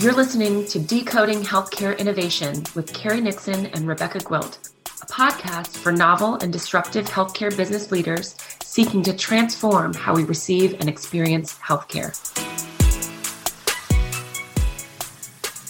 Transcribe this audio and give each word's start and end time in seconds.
You're 0.00 0.12
listening 0.12 0.66
to 0.66 0.78
Decoding 0.78 1.40
Healthcare 1.40 1.98
Innovation 1.98 2.64
with 2.74 2.92
Carrie 2.92 3.20
Nixon 3.20 3.66
and 3.66 3.88
Rebecca 3.88 4.18
Gwilt, 4.18 4.70
a 5.02 5.06
podcast 5.06 5.76
for 5.76 5.90
novel 5.90 6.34
and 6.36 6.52
disruptive 6.52 7.06
healthcare 7.06 7.54
business 7.56 7.90
leaders 7.90 8.34
seeking 8.62 9.02
to 9.02 9.16
transform 9.16 9.94
how 9.94 10.14
we 10.14 10.24
receive 10.24 10.74
and 10.80 10.88
experience 10.88 11.58
healthcare. 11.58 12.14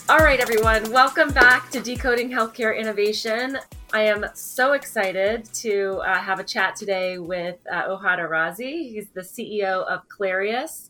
All 0.09 0.19
right, 0.19 0.41
everyone, 0.41 0.91
welcome 0.91 1.33
back 1.33 1.71
to 1.71 1.81
Decoding 1.81 2.31
Healthcare 2.31 2.77
Innovation. 2.77 3.59
I 3.93 4.03
am 4.03 4.27
so 4.35 4.73
excited 4.73 5.45
to 5.55 6.01
uh, 6.05 6.19
have 6.19 6.41
a 6.41 6.45
chat 6.45 6.75
today 6.77 7.19
with 7.19 7.59
uh, 7.71 7.89
Ohad. 7.89 8.57
He's 8.57 9.09
the 9.11 9.21
CEO 9.21 9.85
of 9.87 10.03
Clarius. 10.09 10.90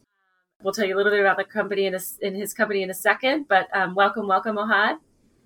We'll 0.63 0.75
tell 0.75 0.87
you 0.87 0.95
a 0.95 0.99
little 0.99 1.13
bit 1.13 1.21
about 1.21 1.39
the 1.39 1.45
company 1.45 1.87
in, 1.87 1.95
a, 1.95 2.01
in 2.21 2.35
his 2.35 2.53
company 2.53 2.83
in 2.83 2.91
a 2.91 2.95
second, 2.95 3.49
but 3.49 3.75
um, 3.75 3.95
welcome, 3.95 4.27
welcome, 4.27 4.57
Ohad. 4.57 4.99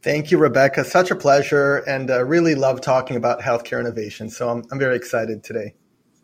Thank 0.02 0.30
you, 0.30 0.38
Rebecca. 0.38 0.84
Such 0.84 1.10
a 1.10 1.14
pleasure, 1.14 1.78
and 1.86 2.10
uh, 2.10 2.24
really 2.24 2.54
love 2.54 2.80
talking 2.80 3.16
about 3.16 3.40
healthcare 3.40 3.80
innovation. 3.80 4.28
So 4.28 4.48
I'm, 4.48 4.64
I'm 4.70 4.78
very 4.78 4.96
excited 4.96 5.42
today. 5.42 5.74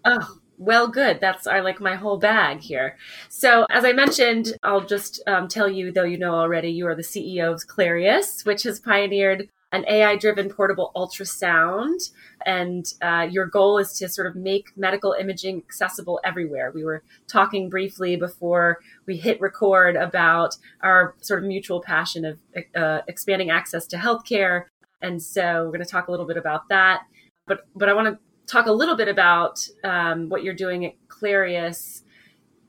Oh, 0.04 0.36
well, 0.58 0.88
good. 0.88 1.20
That's 1.20 1.46
our 1.46 1.62
like 1.62 1.80
my 1.80 1.94
whole 1.94 2.18
bag 2.18 2.60
here. 2.60 2.98
So, 3.30 3.64
as 3.70 3.84
I 3.84 3.92
mentioned, 3.92 4.52
I'll 4.62 4.84
just 4.84 5.22
um, 5.26 5.48
tell 5.48 5.68
you, 5.68 5.92
though 5.92 6.04
you 6.04 6.18
know 6.18 6.34
already, 6.34 6.68
you 6.68 6.86
are 6.86 6.94
the 6.94 7.02
CEO 7.02 7.54
of 7.54 7.66
Clarius, 7.66 8.44
which 8.44 8.64
has 8.64 8.78
pioneered 8.78 9.48
an 9.72 9.84
AI 9.88 10.16
driven 10.16 10.48
portable 10.50 10.90
ultrasound. 10.96 12.10
And 12.44 12.84
uh, 13.02 13.28
your 13.30 13.46
goal 13.46 13.78
is 13.78 13.92
to 13.94 14.08
sort 14.08 14.26
of 14.26 14.34
make 14.34 14.76
medical 14.76 15.12
imaging 15.12 15.58
accessible 15.58 16.20
everywhere. 16.24 16.72
We 16.74 16.84
were 16.84 17.02
talking 17.28 17.68
briefly 17.68 18.16
before 18.16 18.78
we 19.06 19.16
hit 19.16 19.40
record 19.40 19.96
about 19.96 20.56
our 20.82 21.14
sort 21.20 21.42
of 21.42 21.48
mutual 21.48 21.80
passion 21.82 22.24
of 22.24 22.38
uh, 22.74 23.02
expanding 23.06 23.50
access 23.50 23.86
to 23.88 23.96
healthcare. 23.96 24.64
And 25.02 25.22
so 25.22 25.64
we're 25.64 25.72
going 25.72 25.84
to 25.84 25.90
talk 25.90 26.08
a 26.08 26.10
little 26.10 26.26
bit 26.26 26.36
about 26.36 26.68
that. 26.68 27.02
But, 27.46 27.60
but 27.74 27.88
I 27.88 27.94
want 27.94 28.08
to 28.08 28.18
talk 28.46 28.66
a 28.66 28.72
little 28.72 28.96
bit 28.96 29.08
about 29.08 29.66
um, 29.84 30.28
what 30.28 30.42
you're 30.42 30.54
doing 30.54 30.84
at 30.84 30.94
Clarius. 31.08 32.02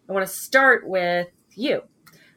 I 0.08 0.14
want 0.14 0.26
to 0.26 0.32
start 0.32 0.88
with 0.88 1.30
you. 1.56 1.82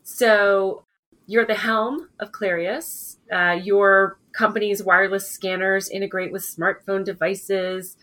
So 0.03 0.85
you're 1.27 1.43
at 1.43 1.49
the 1.49 1.55
helm 1.55 2.09
of 2.21 2.33
Clarius. 2.33 3.19
Uh, 3.33 3.59
your 3.63 4.19
company's 4.35 4.83
wireless 4.83 5.31
scanners 5.31 5.89
integrate 5.89 6.33
with 6.33 6.43
smartphone 6.43 7.05
devices. 7.05 7.97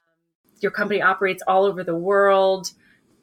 Your 0.61 0.71
company 0.71 1.01
operates 1.01 1.43
all 1.45 1.65
over 1.65 1.83
the 1.83 1.95
world. 1.95 2.71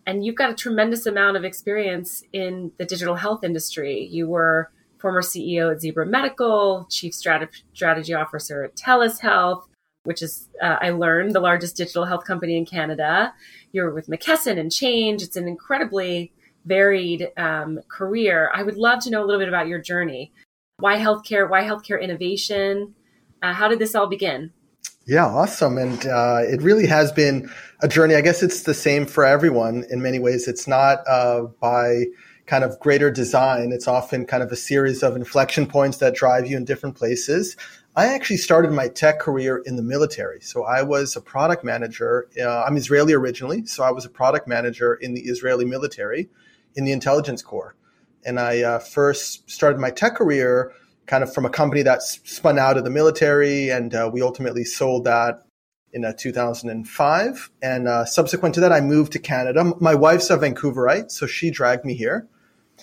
And 0.06 0.24
you've 0.24 0.36
got 0.36 0.50
a 0.50 0.54
tremendous 0.54 1.06
amount 1.06 1.36
of 1.36 1.44
experience 1.44 2.22
in 2.32 2.72
the 2.78 2.84
digital 2.84 3.16
health 3.16 3.44
industry. 3.44 4.08
You 4.10 4.28
were 4.28 4.70
former 4.98 5.22
CEO 5.22 5.72
at 5.72 5.80
Zebra 5.80 6.06
Medical, 6.06 6.86
chief 6.90 7.14
strategy 7.14 8.14
officer 8.14 8.64
at 8.64 8.76
TELUS 8.76 9.20
Health, 9.20 9.68
which 10.04 10.22
is, 10.22 10.48
uh, 10.62 10.76
I 10.80 10.90
learned, 10.90 11.34
the 11.34 11.40
largest 11.40 11.76
digital 11.76 12.04
health 12.04 12.24
company 12.24 12.56
in 12.56 12.64
Canada. 12.64 13.34
You're 13.72 13.92
with 13.92 14.08
McKesson 14.08 14.58
and 14.58 14.72
Change. 14.72 15.22
It's 15.22 15.36
an 15.36 15.46
incredibly 15.46 16.32
varied 16.64 17.30
um, 17.36 17.80
career. 17.88 18.50
I 18.54 18.62
would 18.62 18.76
love 18.76 19.00
to 19.00 19.10
know 19.10 19.22
a 19.22 19.26
little 19.26 19.40
bit 19.40 19.48
about 19.48 19.68
your 19.68 19.78
journey. 19.78 20.32
Why 20.80 20.96
healthcare? 20.96 21.50
Why 21.50 21.64
healthcare 21.64 22.00
innovation? 22.00 22.94
Uh, 23.42 23.52
how 23.52 23.66
did 23.66 23.80
this 23.80 23.96
all 23.96 24.06
begin? 24.06 24.52
Yeah, 25.06 25.26
awesome. 25.26 25.76
And 25.76 26.06
uh, 26.06 26.42
it 26.42 26.62
really 26.62 26.86
has 26.86 27.10
been 27.10 27.50
a 27.80 27.88
journey. 27.88 28.14
I 28.14 28.20
guess 28.20 28.44
it's 28.44 28.62
the 28.62 28.74
same 28.74 29.04
for 29.04 29.24
everyone 29.24 29.84
in 29.90 30.02
many 30.02 30.20
ways. 30.20 30.46
It's 30.46 30.68
not 30.68 30.98
uh, 31.08 31.46
by 31.60 32.04
kind 32.46 32.62
of 32.62 32.78
greater 32.78 33.10
design, 33.10 33.72
it's 33.72 33.86
often 33.86 34.24
kind 34.24 34.42
of 34.42 34.50
a 34.50 34.56
series 34.56 35.02
of 35.02 35.16
inflection 35.16 35.66
points 35.66 35.98
that 35.98 36.14
drive 36.14 36.46
you 36.46 36.56
in 36.56 36.64
different 36.64 36.96
places. 36.96 37.56
I 37.94 38.06
actually 38.06 38.38
started 38.38 38.72
my 38.72 38.88
tech 38.88 39.18
career 39.18 39.58
in 39.66 39.76
the 39.76 39.82
military. 39.82 40.40
So 40.40 40.64
I 40.64 40.82
was 40.82 41.14
a 41.14 41.20
product 41.20 41.62
manager. 41.62 42.28
Uh, 42.40 42.62
I'm 42.62 42.76
Israeli 42.76 43.12
originally, 43.12 43.66
so 43.66 43.82
I 43.82 43.90
was 43.90 44.06
a 44.06 44.08
product 44.08 44.46
manager 44.46 44.94
in 44.94 45.12
the 45.12 45.22
Israeli 45.22 45.64
military 45.64 46.30
in 46.76 46.84
the 46.84 46.92
intelligence 46.92 47.42
corps. 47.42 47.74
And 48.24 48.38
I 48.38 48.62
uh, 48.62 48.78
first 48.78 49.50
started 49.50 49.78
my 49.78 49.90
tech 49.90 50.16
career 50.16 50.72
kind 51.08 51.24
of 51.24 51.32
from 51.32 51.46
a 51.46 51.50
company 51.50 51.82
that 51.82 52.02
spun 52.02 52.58
out 52.58 52.76
of 52.76 52.84
the 52.84 52.90
military, 52.90 53.70
and 53.70 53.94
uh, 53.94 54.08
we 54.12 54.22
ultimately 54.22 54.62
sold 54.62 55.04
that 55.04 55.42
in 55.92 56.04
uh, 56.04 56.12
2005. 56.16 57.50
And 57.62 57.88
uh, 57.88 58.04
subsequent 58.04 58.54
to 58.56 58.60
that, 58.60 58.72
I 58.72 58.80
moved 58.80 59.12
to 59.12 59.18
Canada. 59.18 59.72
My 59.80 59.94
wife's 59.94 60.30
a 60.30 60.36
Vancouverite, 60.36 61.10
so 61.10 61.26
she 61.26 61.50
dragged 61.50 61.84
me 61.84 61.94
here, 61.94 62.28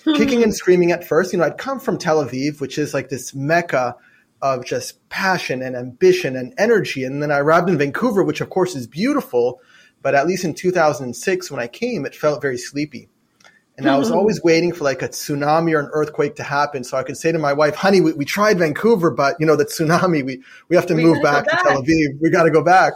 hmm. 0.04 0.14
kicking 0.14 0.42
and 0.42 0.54
screaming 0.54 0.90
at 0.90 1.06
first. 1.06 1.32
You 1.32 1.38
know, 1.38 1.44
I'd 1.44 1.56
come 1.56 1.78
from 1.78 1.98
Tel 1.98 2.22
Aviv, 2.22 2.60
which 2.60 2.78
is 2.78 2.92
like 2.92 3.08
this 3.08 3.34
mecca 3.34 3.96
of 4.42 4.64
just 4.64 5.08
passion 5.08 5.62
and 5.62 5.74
ambition 5.76 6.36
and 6.36 6.52
energy. 6.58 7.04
And 7.04 7.22
then 7.22 7.30
I 7.30 7.38
arrived 7.38 7.70
in 7.70 7.78
Vancouver, 7.78 8.22
which 8.22 8.40
of 8.40 8.50
course 8.50 8.74
is 8.74 8.86
beautiful, 8.86 9.60
but 10.02 10.14
at 10.14 10.26
least 10.26 10.44
in 10.44 10.52
2006 10.52 11.50
when 11.50 11.60
I 11.60 11.68
came, 11.68 12.04
it 12.04 12.14
felt 12.14 12.42
very 12.42 12.58
sleepy. 12.58 13.08
And 13.78 13.88
I 13.88 13.98
was 13.98 14.10
always 14.10 14.42
waiting 14.44 14.72
for 14.72 14.84
like 14.84 15.02
a 15.02 15.08
tsunami 15.08 15.74
or 15.74 15.80
an 15.80 15.90
earthquake 15.92 16.36
to 16.36 16.42
happen 16.42 16.84
so 16.84 16.96
I 16.96 17.02
could 17.02 17.16
say 17.16 17.32
to 17.32 17.38
my 17.38 17.52
wife, 17.52 17.74
honey, 17.74 18.00
we, 18.00 18.12
we 18.12 18.24
tried 18.24 18.58
Vancouver, 18.58 19.10
but 19.10 19.36
you 19.38 19.46
know, 19.46 19.56
the 19.56 19.64
tsunami, 19.64 20.24
we, 20.24 20.42
we 20.68 20.76
have 20.76 20.86
to 20.86 20.94
we 20.94 21.04
move 21.04 21.22
back, 21.22 21.46
back, 21.46 21.62
to 21.62 21.68
Tel 21.68 21.82
Aviv. 21.82 22.20
We 22.20 22.30
got 22.30 22.44
to 22.44 22.50
go 22.50 22.62
back. 22.62 22.94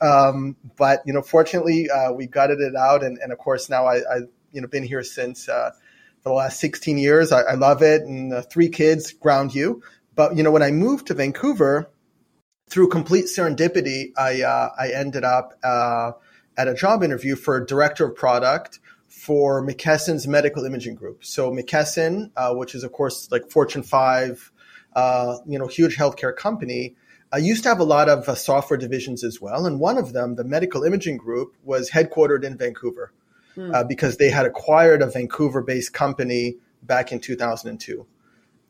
um, 0.00 0.56
but, 0.76 1.02
you 1.06 1.12
know, 1.12 1.22
fortunately, 1.22 1.90
uh, 1.90 2.12
we 2.12 2.26
gutted 2.26 2.60
it 2.60 2.76
out. 2.76 3.02
And, 3.02 3.18
and 3.18 3.32
of 3.32 3.38
course, 3.38 3.68
now 3.68 3.86
I, 3.86 3.96
I, 3.96 4.16
you 4.52 4.60
know, 4.60 4.68
been 4.68 4.84
here 4.84 5.02
since, 5.02 5.48
uh, 5.48 5.70
for 6.22 6.30
the 6.30 6.34
last 6.34 6.60
16 6.60 6.98
years. 6.98 7.32
I, 7.32 7.42
I 7.42 7.54
love 7.54 7.82
it. 7.82 8.02
And 8.02 8.32
uh, 8.32 8.42
three 8.42 8.68
kids 8.68 9.12
ground 9.12 9.54
you. 9.54 9.82
But, 10.14 10.36
you 10.36 10.42
know, 10.42 10.50
when 10.50 10.62
I 10.62 10.70
moved 10.70 11.08
to 11.08 11.14
Vancouver, 11.14 11.90
through 12.68 12.88
complete 12.88 13.26
serendipity, 13.26 14.10
I, 14.16 14.42
uh, 14.42 14.70
I 14.76 14.90
ended 14.90 15.24
up, 15.24 15.52
uh, 15.62 16.12
at 16.56 16.68
a 16.68 16.74
job 16.74 17.02
interview 17.02 17.36
for 17.36 17.62
director 17.64 18.06
of 18.06 18.16
product 18.16 18.80
for 19.16 19.66
McKesson's 19.66 20.28
medical 20.28 20.66
imaging 20.66 20.94
group. 20.94 21.24
So 21.24 21.50
McKesson, 21.50 22.30
uh, 22.36 22.52
which 22.52 22.74
is 22.74 22.84
of 22.84 22.92
course 22.92 23.28
like 23.32 23.50
Fortune 23.50 23.82
five, 23.82 24.52
uh, 24.94 25.38
you 25.46 25.58
know, 25.58 25.66
huge 25.66 25.96
healthcare 25.96 26.36
company, 26.36 26.94
uh, 27.32 27.38
used 27.38 27.62
to 27.62 27.70
have 27.70 27.80
a 27.80 27.84
lot 27.84 28.10
of 28.10 28.28
uh, 28.28 28.34
software 28.34 28.76
divisions 28.76 29.24
as 29.24 29.40
well. 29.40 29.64
And 29.64 29.80
one 29.80 29.96
of 29.96 30.12
them, 30.12 30.34
the 30.34 30.44
medical 30.44 30.84
imaging 30.84 31.16
group, 31.16 31.56
was 31.64 31.90
headquartered 31.90 32.44
in 32.44 32.58
Vancouver 32.58 33.10
mm. 33.56 33.88
because 33.88 34.18
they 34.18 34.28
had 34.28 34.44
acquired 34.44 35.00
a 35.00 35.06
Vancouver-based 35.06 35.94
company 35.94 36.56
back 36.82 37.10
in 37.10 37.18
2002. 37.18 38.06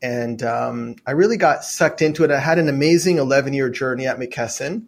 And 0.01 0.41
um, 0.43 0.95
I 1.05 1.11
really 1.11 1.37
got 1.37 1.65
sucked 1.65 2.01
into 2.01 2.23
it. 2.23 2.31
I 2.31 2.39
had 2.39 2.57
an 2.57 2.69
amazing 2.69 3.17
11 3.17 3.53
year 3.53 3.69
journey 3.69 4.07
at 4.07 4.17
McKesson. 4.17 4.85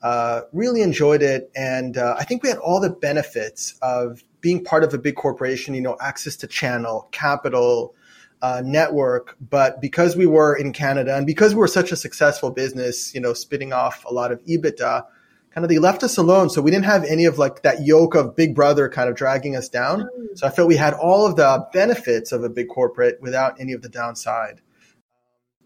Uh, 0.00 0.42
really 0.52 0.80
enjoyed 0.80 1.22
it. 1.22 1.50
And 1.54 1.98
uh, 1.98 2.16
I 2.18 2.24
think 2.24 2.42
we 2.42 2.48
had 2.48 2.58
all 2.58 2.80
the 2.80 2.90
benefits 2.90 3.78
of 3.82 4.24
being 4.42 4.62
part 4.62 4.84
of 4.84 4.92
a 4.92 4.98
big 4.98 5.14
corporation, 5.14 5.72
you 5.72 5.80
know, 5.80 5.96
access 6.00 6.36
to 6.36 6.46
channel, 6.46 7.08
capital, 7.12 7.94
uh, 8.42 8.60
network. 8.62 9.36
But 9.40 9.80
because 9.80 10.16
we 10.16 10.26
were 10.26 10.54
in 10.54 10.72
Canada 10.72 11.16
and 11.16 11.26
because 11.26 11.54
we 11.54 11.60
were 11.60 11.68
such 11.68 11.92
a 11.92 11.96
successful 11.96 12.50
business, 12.50 13.14
you 13.14 13.20
know, 13.20 13.32
spitting 13.32 13.72
off 13.72 14.04
a 14.04 14.12
lot 14.12 14.32
of 14.32 14.44
EBITDA, 14.44 15.04
kind 15.54 15.64
of 15.64 15.68
they 15.68 15.78
left 15.78 16.02
us 16.02 16.18
alone. 16.18 16.50
So 16.50 16.60
we 16.60 16.70
didn't 16.70 16.86
have 16.86 17.04
any 17.04 17.24
of 17.24 17.38
like 17.38 17.62
that 17.62 17.86
yoke 17.86 18.14
of 18.14 18.36
big 18.36 18.54
brother 18.54 18.88
kind 18.88 19.08
of 19.08 19.14
dragging 19.14 19.56
us 19.56 19.68
down. 19.68 20.02
Mm. 20.02 20.36
So 20.36 20.46
I 20.46 20.50
felt 20.50 20.68
we 20.68 20.76
had 20.76 20.94
all 20.94 21.24
of 21.24 21.36
the 21.36 21.66
benefits 21.72 22.32
of 22.32 22.42
a 22.42 22.48
big 22.48 22.68
corporate 22.68 23.22
without 23.22 23.60
any 23.60 23.72
of 23.72 23.82
the 23.82 23.88
downside. 23.88 24.60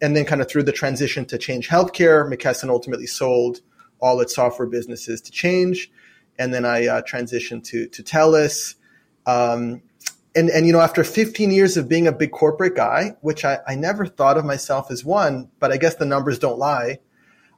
And 0.03 0.15
then 0.15 0.27
kind 0.27 0.43
of 0.43 0.49
through 0.49 0.65
the 0.65 0.73
transition 0.73 1.25
to 1.27 1.39
change 1.39 1.69
healthcare, 1.69 2.31
McKesson 2.31 2.69
ultimately 2.69 3.07
sold 3.07 3.63
all 3.99 4.21
its 4.21 4.35
software 4.35 4.69
businesses 4.69 5.23
to 5.23 5.33
change 5.33 5.91
and 6.39 6.53
then 6.53 6.65
I 6.65 6.87
uh, 6.87 7.03
transitioned 7.03 7.65
to 7.65 7.87
to 7.89 8.03
TELUS. 8.03 8.75
Um, 9.27 9.83
and 10.35 10.51
and 10.51 10.67
you 10.67 10.73
know, 10.73 10.81
after 10.81 11.03
15 11.03 11.51
years 11.51 11.77
of 11.77 11.89
being 11.89 12.07
a 12.07 12.13
big 12.13 12.31
corporate 12.31 12.77
guy, 12.77 13.17
which 13.23 13.45
I, 13.45 13.59
I 13.67 13.75
never 13.75 14.07
thought 14.07 14.37
of 14.37 14.45
myself 14.45 14.91
as 14.91 15.05
one, 15.05 15.51
but 15.59 15.73
I 15.73 15.79
guess 15.79 15.97
the 15.97 16.05
numbers 16.05 16.39
don't 16.39 16.59
lie. 16.59 16.99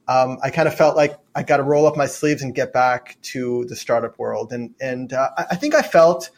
Um, 0.07 0.39
I 0.43 0.51
kind 0.51 0.67
of 0.67 0.75
felt 0.75 0.97
like 0.97 1.19
I 1.35 1.43
got 1.43 1.59
to 1.59 1.63
roll 1.63 1.87
up 1.87 1.97
my 1.97 2.07
sleeves 2.07 2.41
and 2.41 2.55
get 2.55 2.73
back 2.73 3.19
to 3.23 3.67
the 3.67 3.77
startup 3.77 4.19
world. 4.19 4.53
And 4.53 4.75
and 4.81 5.13
uh, 5.13 5.31
I 5.37 5.57
think 5.57 5.75
I 5.75 5.83
felt 5.83 6.31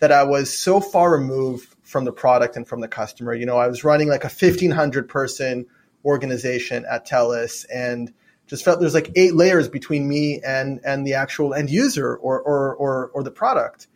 that 0.00 0.12
I 0.12 0.24
was 0.24 0.56
so 0.56 0.80
far 0.80 1.12
removed 1.12 1.74
from 1.82 2.04
the 2.04 2.12
product 2.12 2.56
and 2.56 2.66
from 2.66 2.80
the 2.80 2.88
customer. 2.88 3.32
You 3.32 3.46
know, 3.46 3.56
I 3.56 3.68
was 3.68 3.84
running 3.84 4.08
like 4.08 4.24
a 4.24 4.28
1500 4.28 5.08
person 5.08 5.66
organization 6.04 6.84
at 6.90 7.06
TELUS 7.06 7.64
and 7.72 8.12
just 8.46 8.64
felt 8.64 8.80
there's 8.80 8.94
like 8.94 9.10
eight 9.16 9.34
layers 9.34 9.68
between 9.68 10.08
me 10.08 10.40
and 10.44 10.80
and 10.84 11.06
the 11.06 11.14
actual 11.14 11.54
end 11.54 11.70
user 11.70 12.14
or 12.16 12.40
or 12.40 12.74
or, 12.76 13.10
or 13.14 13.22
the 13.22 13.30
product 13.30 13.88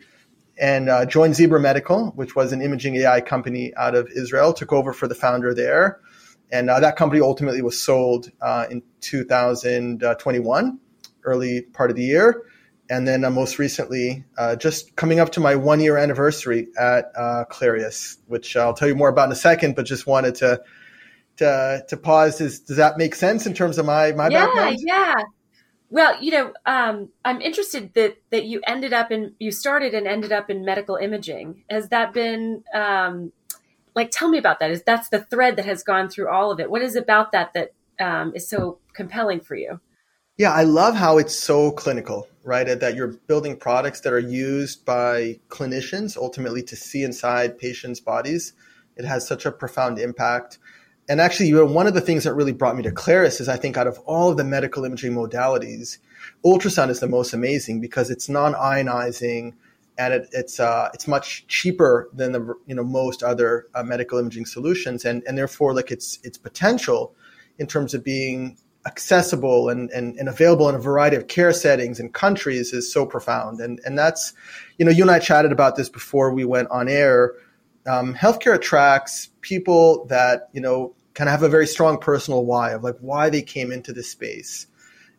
and 0.59 0.89
uh, 0.89 1.06
joined 1.06 1.37
Zebra 1.37 1.61
Medical, 1.61 2.09
which 2.17 2.35
was 2.35 2.53
an 2.53 2.61
imaging 2.61 2.97
AI 2.97 3.21
company 3.21 3.73
out 3.77 3.95
of 3.95 4.09
Israel, 4.09 4.53
took 4.53 4.73
over 4.73 4.93
for 4.93 5.06
the 5.06 5.15
founder 5.15 5.55
there. 5.55 6.00
And 6.50 6.71
uh, 6.71 6.81
that 6.81 6.97
company 6.97 7.21
ultimately 7.21 7.62
was 7.62 7.81
sold 7.81 8.31
uh, 8.41 8.67
in 8.71 8.83
2021, 9.00 10.81
early 11.25 11.62
part 11.62 11.91
of 11.91 11.97
the 11.97 12.03
year. 12.03 12.43
and 12.91 13.06
then 13.06 13.23
uh, 13.25 13.31
most 13.31 13.59
recently, 13.59 14.25
uh, 14.39 14.56
just 14.56 14.97
coming 14.97 15.21
up 15.21 15.33
to 15.33 15.41
my 15.41 15.55
one 15.56 15.79
year 15.79 15.99
anniversary 15.99 16.69
at 16.79 17.12
uh, 17.15 17.45
Clarius, 17.50 18.17
which 18.27 18.56
I'll 18.56 18.73
tell 18.73 18.89
you 18.89 18.95
more 18.95 19.11
about 19.11 19.27
in 19.27 19.33
a 19.33 19.37
second. 19.37 19.77
But 19.77 19.85
just 19.85 20.06
wanted 20.06 20.37
to 20.37 20.62
to 21.38 21.85
to 21.88 21.96
pause. 21.96 22.40
Is 22.40 22.61
does 22.61 22.76
that 22.76 22.99
make 22.99 23.14
sense 23.14 23.46
in 23.46 23.55
terms 23.55 23.79
of 23.79 23.87
my 23.87 24.12
my 24.12 24.29
yeah, 24.29 24.46
background? 24.46 24.76
Yeah, 24.81 25.14
Well, 25.90 26.23
you 26.23 26.31
know, 26.32 26.52
um, 26.67 27.08
I'm 27.25 27.40
interested 27.40 27.94
that 27.94 28.19
that 28.31 28.44
you 28.44 28.61
ended 28.67 28.93
up 28.93 29.11
in 29.11 29.35
you 29.38 29.50
started 29.50 29.94
and 29.94 30.06
ended 30.06 30.32
up 30.32 30.50
in 30.50 30.64
medical 30.64 30.96
imaging. 30.96 31.64
Has 31.70 31.88
that 31.88 32.12
been 32.12 32.62
um, 32.75 33.32
like? 33.94 34.11
Tell 34.11 34.29
me 34.29 34.38
about 34.38 34.61
that. 34.61 34.70
Is 34.70 34.82
that's 34.82 35.08
the 35.08 35.25
thread 35.25 35.56
that 35.56 35.64
has 35.64 35.82
gone 35.82 36.08
through 36.08 36.29
all 36.29 36.50
of 36.50 36.61
it? 36.61 36.70
What 36.70 36.82
is 36.82 36.96
about 36.96 37.32
that 37.32 37.55
that 37.55 37.73
um, 37.99 38.32
is 38.35 38.49
so 38.49 38.79
compelling 38.93 39.40
for 39.40 39.55
you? 39.55 39.81
Yeah, 40.37 40.52
I 40.52 40.62
love 40.62 40.94
how 40.94 41.19
it's 41.19 41.35
so 41.35 41.73
clinical, 41.73 42.29
right? 42.44 42.79
That 42.79 42.94
you're 42.94 43.14
building 43.26 43.56
products 43.56 44.00
that 44.02 44.12
are 44.12 44.20
used 44.20 44.85
by 44.85 45.40
clinicians 45.49 46.17
ultimately 46.17 46.62
to 46.62 46.76
see 46.76 47.02
inside 47.02 47.58
patients' 47.58 47.99
bodies. 47.99 48.52
It 48.96 49.05
has 49.05 49.26
such 49.26 49.46
a 49.46 49.50
profound 49.50 49.99
impact. 49.99 50.58
And 51.08 51.20
actually, 51.20 51.52
one 51.55 51.87
of 51.87 51.94
the 51.94 52.00
things 52.00 52.25
that 52.25 52.34
really 52.34 52.52
brought 52.52 52.76
me 52.76 52.82
to 52.82 52.90
Clarius 52.90 53.40
is 53.40 53.49
I 53.49 53.56
think 53.56 53.76
out 53.76 53.87
of 53.87 53.99
all 54.00 54.31
of 54.31 54.37
the 54.37 54.44
medical 54.44 54.84
imaging 54.84 55.12
modalities, 55.14 55.99
ultrasound 56.44 56.90
is 56.90 57.00
the 57.00 57.08
most 57.08 57.32
amazing 57.32 57.81
because 57.81 58.10
it's 58.10 58.28
non-ionizing 58.28 59.55
and 59.96 60.14
it, 60.14 60.28
it's 60.32 60.60
uh, 60.60 60.90
it's 60.94 61.08
much 61.08 61.46
cheaper 61.49 62.08
than 62.12 62.32
the 62.32 62.55
you 62.66 62.75
know 62.75 62.84
most 62.84 63.22
other 63.22 63.66
uh, 63.75 63.82
medical 63.82 64.19
imaging 64.19 64.46
solutions, 64.46 65.05
and 65.05 65.22
and 65.26 65.37
therefore 65.37 65.75
like 65.75 65.90
its 65.90 66.19
its 66.22 66.38
potential 66.38 67.14
in 67.58 67.66
terms 67.66 67.94
of 67.94 68.04
being 68.04 68.56
accessible 68.87 69.69
and, 69.69 69.90
and, 69.90 70.16
and 70.16 70.28
available 70.28 70.69
in 70.69 70.75
a 70.75 70.78
variety 70.78 71.16
of 71.16 71.28
care 71.28 71.52
settings 71.52 72.00
and 72.00 72.14
countries 72.14 72.72
is 72.72 72.90
so 72.90 73.04
profound. 73.04 73.61
And, 73.61 73.81
and 73.84 73.99
that's, 73.99 74.32
you 74.78 74.84
know, 74.84 74.90
you 74.90 75.02
and 75.02 75.11
I 75.11 75.19
chatted 75.19 75.52
about 75.52 75.76
this 75.76 75.88
before 75.88 76.32
we 76.32 76.44
went 76.44 76.69
on 76.70 76.88
air. 76.88 77.34
Um, 77.88 78.14
healthcare 78.14 78.55
attracts 78.55 79.31
people 79.40 80.05
that, 80.06 80.50
you 80.52 80.61
know, 80.61 80.94
kind 81.14 81.29
of 81.29 81.32
have 81.32 81.43
a 81.43 81.49
very 81.49 81.67
strong 81.67 81.99
personal 81.99 82.44
why 82.44 82.73
of 82.73 82.85
like 82.85 82.96
why 83.00 83.31
they 83.31 83.43
came 83.43 83.73
into 83.73 83.93
this 83.93 84.11
space. 84.11 84.67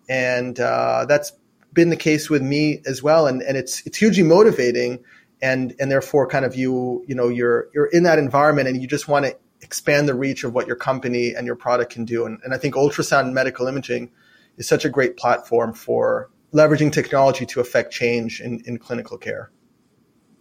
And 0.08 0.60
uh, 0.60 1.06
that's 1.08 1.34
been 1.74 1.90
the 1.90 1.98
case 1.98 2.30
with 2.30 2.42
me 2.42 2.82
as 2.86 3.02
well. 3.04 3.28
And, 3.28 3.42
and 3.42 3.58
it's, 3.58 3.86
it's 3.86 3.98
hugely 3.98 4.24
motivating. 4.24 5.04
And, 5.42 5.74
and 5.80 5.90
therefore 5.90 6.28
kind 6.28 6.46
of 6.46 6.56
you, 6.56 7.04
you 7.08 7.16
know, 7.16 7.30
you're, 7.30 7.70
you're 7.74 7.88
in 7.88 8.04
that 8.04 8.20
environment 8.20 8.68
and 8.68 8.82
you 8.82 8.88
just 8.88 9.08
want 9.08 9.26
to 9.26 9.36
expand 9.62 10.08
the 10.08 10.14
reach 10.14 10.44
of 10.44 10.54
what 10.54 10.68
your 10.68 10.76
company 10.76 11.34
and 11.34 11.46
your 11.48 11.56
product 11.56 11.92
can 11.94 12.06
do. 12.06 12.26
And, 12.26 12.40
and 12.44 12.54
I 12.54 12.58
think 12.58 12.76
ultrasound 12.76 13.22
and 13.22 13.34
medical 13.34 13.68
imaging 13.68 14.12
is 14.58 14.68
such 14.68 14.86
a 14.86 14.90
great 14.90 15.18
platform 15.18 15.74
for 15.74 16.30
leveraging 16.54 16.92
technology 16.92 17.46
to 17.46 17.60
affect 17.62 17.94
change 17.94 18.42
in, 18.42 18.62
in 18.66 18.78
clinical 18.78 19.18
care. 19.18 19.52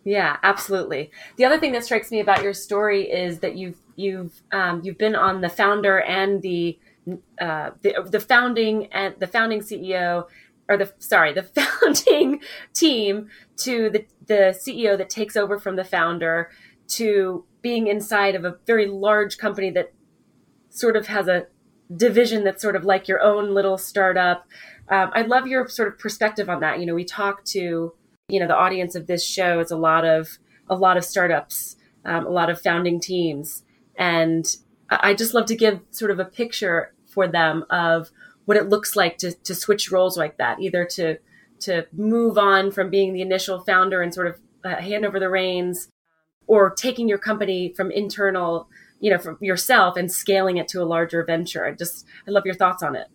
Yeah, 0.04 0.36
absolutely. 0.42 1.10
The 1.36 1.44
other 1.44 1.58
thing 1.58 1.72
that 1.72 1.84
strikes 1.84 2.10
me 2.10 2.20
about 2.20 2.42
your 2.42 2.54
story 2.54 3.10
is 3.10 3.40
that 3.40 3.56
you've 3.56 3.78
you've 3.96 4.42
um, 4.52 4.80
you've 4.84 4.98
been 4.98 5.16
on 5.16 5.40
the 5.40 5.48
founder 5.48 6.00
and 6.00 6.40
the 6.42 6.78
uh, 7.40 7.70
the, 7.82 7.94
the 8.10 8.20
founding 8.20 8.86
and 8.86 9.14
the 9.18 9.26
founding 9.26 9.60
CEO 9.60 10.26
or 10.68 10.76
the 10.76 10.92
sorry 10.98 11.32
the 11.32 11.42
founding 11.82 12.40
team 12.72 13.28
to 13.56 13.90
the 13.90 14.06
the 14.26 14.58
CEO 14.58 14.96
that 14.96 15.10
takes 15.10 15.36
over 15.36 15.58
from 15.58 15.76
the 15.76 15.84
founder 15.84 16.50
to 16.86 17.44
being 17.60 17.86
inside 17.86 18.34
of 18.34 18.44
a 18.44 18.56
very 18.66 18.86
large 18.86 19.36
company 19.36 19.70
that 19.70 19.92
sort 20.70 20.96
of 20.96 21.06
has 21.06 21.28
a 21.28 21.46
division 21.94 22.44
that's 22.44 22.62
sort 22.62 22.76
of 22.76 22.84
like 22.84 23.08
your 23.08 23.20
own 23.20 23.54
little 23.54 23.78
startup. 23.78 24.46
Um, 24.88 25.10
I 25.12 25.22
love 25.22 25.46
your 25.46 25.68
sort 25.68 25.88
of 25.88 25.98
perspective 25.98 26.48
on 26.48 26.60
that. 26.60 26.80
You 26.80 26.86
know, 26.86 26.94
we 26.94 27.04
talk 27.04 27.44
to 27.46 27.94
you 28.28 28.40
know 28.40 28.46
the 28.46 28.56
audience 28.56 28.94
of 28.94 29.06
this 29.06 29.24
show 29.24 29.60
is 29.60 29.70
a 29.70 29.76
lot 29.76 30.04
of 30.04 30.38
a 30.68 30.76
lot 30.76 30.96
of 30.96 31.04
startups, 31.04 31.76
um, 32.04 32.26
a 32.26 32.30
lot 32.30 32.50
of 32.50 32.60
founding 32.60 33.00
teams, 33.00 33.62
and 33.96 34.56
I 34.90 35.14
just 35.14 35.34
love 35.34 35.46
to 35.46 35.56
give 35.56 35.80
sort 35.90 36.10
of 36.10 36.18
a 36.18 36.24
picture 36.24 36.94
for 37.06 37.26
them 37.26 37.64
of 37.70 38.10
what 38.44 38.56
it 38.56 38.68
looks 38.68 38.96
like 38.96 39.18
to 39.18 39.32
to 39.32 39.54
switch 39.54 39.90
roles 39.90 40.16
like 40.16 40.38
that, 40.38 40.60
either 40.60 40.84
to 40.92 41.18
to 41.60 41.86
move 41.92 42.38
on 42.38 42.70
from 42.70 42.90
being 42.90 43.12
the 43.12 43.22
initial 43.22 43.60
founder 43.60 44.02
and 44.02 44.14
sort 44.14 44.28
of 44.28 44.40
uh, 44.64 44.76
hand 44.76 45.04
over 45.04 45.18
the 45.18 45.28
reins 45.28 45.88
or 46.46 46.70
taking 46.70 47.08
your 47.08 47.18
company 47.18 47.72
from 47.76 47.90
internal, 47.90 48.68
you 49.00 49.10
know, 49.10 49.18
from 49.18 49.38
yourself 49.40 49.96
and 49.96 50.10
scaling 50.10 50.56
it 50.56 50.68
to 50.68 50.82
a 50.82 50.84
larger 50.84 51.24
venture. 51.24 51.66
I 51.66 51.72
just, 51.72 52.06
I 52.26 52.30
love 52.30 52.46
your 52.46 52.54
thoughts 52.54 52.82
on 52.82 52.96
it. 52.96 53.08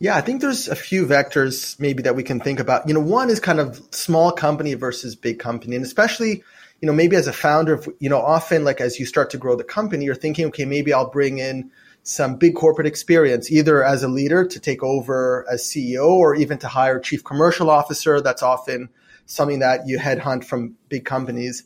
Yeah, 0.00 0.16
I 0.16 0.20
think 0.20 0.40
there's 0.40 0.68
a 0.68 0.76
few 0.76 1.06
vectors 1.06 1.78
maybe 1.80 2.04
that 2.04 2.14
we 2.14 2.22
can 2.22 2.38
think 2.38 2.60
about. 2.60 2.86
You 2.86 2.94
know, 2.94 3.00
one 3.00 3.30
is 3.30 3.40
kind 3.40 3.58
of 3.58 3.82
small 3.90 4.30
company 4.30 4.74
versus 4.74 5.16
big 5.16 5.40
company. 5.40 5.74
And 5.74 5.84
especially, 5.84 6.44
you 6.80 6.86
know, 6.86 6.92
maybe 6.92 7.16
as 7.16 7.26
a 7.26 7.32
founder, 7.32 7.82
you 7.98 8.08
know, 8.08 8.20
often 8.20 8.62
like 8.64 8.80
as 8.80 9.00
you 9.00 9.06
start 9.06 9.30
to 9.30 9.38
grow 9.38 9.56
the 9.56 9.64
company, 9.64 10.04
you're 10.04 10.14
thinking, 10.14 10.46
okay, 10.46 10.64
maybe 10.64 10.92
I'll 10.92 11.10
bring 11.10 11.38
in 11.38 11.72
some 12.04 12.36
big 12.36 12.54
corporate 12.54 12.86
experience, 12.86 13.50
either 13.50 13.82
as 13.84 14.04
a 14.04 14.08
leader 14.08 14.46
to 14.46 14.60
take 14.60 14.84
over 14.84 15.44
as 15.50 15.62
CEO 15.64 16.08
or 16.08 16.36
even 16.36 16.58
to 16.58 16.68
hire 16.68 17.00
chief 17.00 17.24
commercial 17.24 17.68
officer. 17.68 18.20
That's 18.20 18.42
often 18.42 18.90
something 19.26 19.58
that 19.58 19.88
you 19.88 19.98
headhunt 19.98 20.44
from 20.44 20.76
big 20.88 21.04
companies 21.04 21.64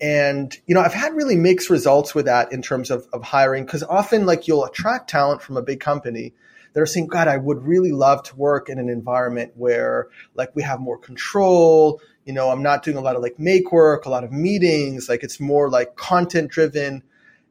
and 0.00 0.58
you 0.66 0.74
know 0.74 0.80
i've 0.80 0.94
had 0.94 1.14
really 1.14 1.36
mixed 1.36 1.70
results 1.70 2.14
with 2.14 2.24
that 2.24 2.50
in 2.50 2.62
terms 2.62 2.90
of, 2.90 3.06
of 3.12 3.22
hiring 3.22 3.64
because 3.64 3.82
often 3.84 4.26
like 4.26 4.48
you'll 4.48 4.64
attract 4.64 5.08
talent 5.08 5.40
from 5.40 5.56
a 5.56 5.62
big 5.62 5.78
company 5.78 6.32
that 6.74 6.80
are 6.82 6.86
saying 6.86 7.06
god 7.06 7.28
i 7.28 7.36
would 7.36 7.62
really 7.62 7.92
love 7.92 8.22
to 8.22 8.36
work 8.36 8.68
in 8.68 8.78
an 8.78 8.90
environment 8.90 9.52
where 9.56 10.08
like 10.34 10.54
we 10.54 10.62
have 10.62 10.80
more 10.80 10.98
control. 10.98 12.00
You 12.24 12.32
know 12.32 12.50
i'm 12.50 12.62
not 12.62 12.82
doing 12.82 12.96
a 12.96 13.00
lot 13.00 13.16
of 13.16 13.22
like 13.22 13.38
make 13.38 13.72
work 13.72 14.06
a 14.06 14.10
lot 14.10 14.24
of 14.24 14.32
meetings. 14.32 15.08
Like 15.08 15.22
it's 15.22 15.40
more 15.40 15.70
like 15.70 15.96
content 15.96 16.50
driven. 16.50 17.02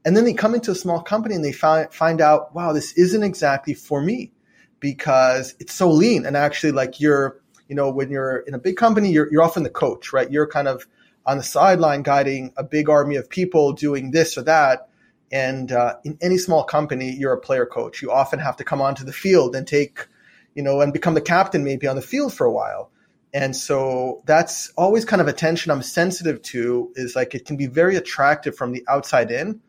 And 0.06 0.18
then 0.18 0.26
they 0.26 0.34
come 0.34 0.54
into 0.54 0.72
a 0.72 0.76
small 0.76 1.02
company 1.02 1.36
and 1.36 1.46
they 1.46 1.52
find 1.52 1.92
find 1.94 2.22
out 2.22 2.54
wow 2.54 2.74
this 2.74 2.94
isn't 2.94 3.24
exactly 3.24 3.74
for 3.74 4.02
me 4.02 4.32
because 4.80 5.56
it's 5.60 5.74
so 5.74 5.90
lean. 5.90 6.26
And 6.26 6.36
actually 6.36 6.72
like 6.72 7.00
you're 7.00 7.40
you 7.68 7.76
know 7.76 7.90
when 7.92 8.10
you're 8.10 8.38
in 8.48 8.54
a 8.54 8.60
big 8.60 8.78
company 8.78 9.12
you're, 9.12 9.32
you're 9.32 9.44
often 9.44 9.64
the 9.64 9.70
coach 9.70 10.12
right? 10.12 10.30
You're 10.30 10.48
kind 10.48 10.68
of 10.68 10.88
on 11.26 11.38
the 11.38 11.44
sideline 11.44 12.02
guiding 12.02 12.52
a 12.58 12.64
big 12.64 12.90
army 12.90 13.16
of 13.16 13.30
people 13.30 13.74
doing 13.74 14.12
this 14.12 14.38
or 14.38 14.42
that. 14.44 14.90
And 15.34 15.72
uh, 15.72 15.96
in 16.04 16.16
any 16.22 16.38
small 16.38 16.64
company, 16.64 17.10
you're 17.12 17.34
a 17.34 17.40
player 17.40 17.66
coach. 17.66 18.04
You 18.04 18.12
often 18.12 18.38
have 18.38 18.56
to 18.58 18.64
come 18.64 18.82
onto 18.82 19.04
the 19.04 19.12
field 19.12 19.56
and 19.56 19.68
take, 19.68 20.08
you 20.54 20.62
know, 20.62 20.80
and 20.80 20.94
become 20.94 21.16
the 21.16 21.22
captain 21.22 21.64
maybe 21.64 21.88
on 21.88 21.96
the 21.96 22.04
field 22.04 22.36
for 22.36 22.46
a 22.46 22.52
while. 22.52 22.92
And 23.34 23.56
so 23.56 24.22
that's 24.26 24.72
always 24.78 25.06
kind 25.06 25.24
of 25.24 25.28
attention 25.28 25.72
I'm 25.72 25.82
sensitive 25.82 26.40
to 26.44 26.94
is 26.96 27.16
like 27.16 27.34
it 27.34 27.46
can 27.46 27.58
be 27.58 27.66
very 27.66 27.96
attractive 27.96 28.56
from 28.56 28.74
the 28.74 28.86
outside 28.88 29.32
in. 29.32 29.60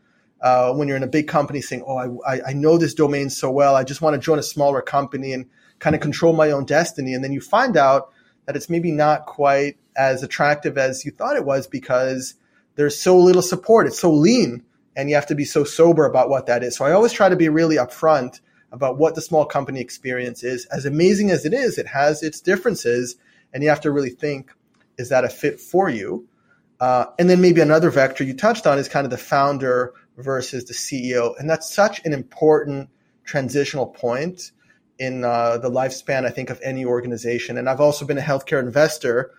Uh, 0.43 0.75
when 0.75 0.87
you're 0.87 0.99
in 0.99 1.03
a 1.03 1.07
big 1.07 1.29
company 1.29 1.63
saying, 1.63 1.83
oh, 1.87 2.21
I, 2.27 2.41
I 2.49 2.53
know 2.53 2.77
this 2.77 2.93
domain 2.93 3.31
so 3.31 3.51
well. 3.51 3.75
I 3.75 3.85
just 3.85 4.03
want 4.03 4.13
to 4.13 4.21
join 4.21 4.39
a 4.39 4.43
smaller 4.43 4.83
company 4.83 5.33
and 5.33 5.49
kind 5.79 5.97
of 5.97 6.03
control 6.03 6.35
my 6.35 6.51
own 6.51 6.67
destiny. 6.67 7.15
And 7.15 7.25
then 7.25 7.33
you 7.33 7.41
find 7.41 7.79
out 7.79 8.13
that 8.45 8.55
it's 8.55 8.69
maybe 8.69 8.93
not 8.93 9.25
quite 9.25 9.79
as 9.97 10.23
attractive 10.23 10.77
as 10.77 11.07
you 11.07 11.11
thought 11.11 11.37
it 11.37 11.47
was 11.47 11.67
because 11.67 12.35
there's 12.75 13.01
so 13.01 13.17
little 13.17 13.41
support. 13.41 13.87
It's 13.87 13.99
so 13.99 14.13
lean 14.13 14.63
and 14.97 15.09
you 15.09 15.15
have 15.15 15.27
to 15.27 15.35
be 15.35 15.45
so 15.45 15.65
sober 15.65 16.07
about 16.07 16.29
what 16.29 16.47
that 16.47 16.63
is. 16.63 16.77
So 16.77 16.85
I 16.85 16.93
always 16.93 17.13
try 17.13 17.29
to 17.29 17.37
be 17.37 17.49
really 17.49 17.77
upfront 17.77 18.41
about 18.73 18.99
what 18.99 19.15
the 19.15 19.21
small 19.21 19.45
company 19.45 19.81
experience 19.81 20.43
is. 20.43 20.67
As 20.67 20.85
amazing 20.85 21.31
as 21.31 21.45
it 21.45 21.53
is, 21.53 21.79
it 21.79 21.87
has 21.87 22.23
its 22.23 22.41
differences 22.41 23.17
and 23.53 23.63
you 23.63 23.69
have 23.69 23.81
to 23.83 23.93
really 23.93 24.11
think, 24.11 24.53
is 24.99 25.09
that 25.09 25.25
a 25.25 25.29
fit 25.29 25.61
for 25.61 25.89
you? 25.89 26.27
Uh, 26.81 27.07
and 27.19 27.31
then 27.31 27.41
maybe 27.41 27.61
another 27.61 27.91
vector 27.91 28.25
you 28.25 28.35
touched 28.35 28.67
on 28.67 28.79
is 28.79 28.89
kind 28.89 29.05
of 29.05 29.11
the 29.11 29.17
founder 29.17 29.95
versus 30.19 30.65
the 30.65 30.75
CEO. 30.75 31.39
And 31.39 31.49
that's 31.49 31.73
such 31.73 32.05
an 32.05 32.13
important 32.13 32.91
transitional 33.25 33.87
point 33.87 34.51
in 34.99 35.25
uh, 35.25 35.59
the 35.59 35.71
lifespan, 35.71 36.25
I 36.25 36.31
think, 36.31 36.51
of 36.51 36.61
any 36.63 36.85
organization. 36.85 37.59
And 37.59 37.69
I've 37.69 37.81
also 37.81 38.05
been 38.05 38.19
a 38.19 38.23
healthcare 38.23 38.61
investor. 38.61 39.33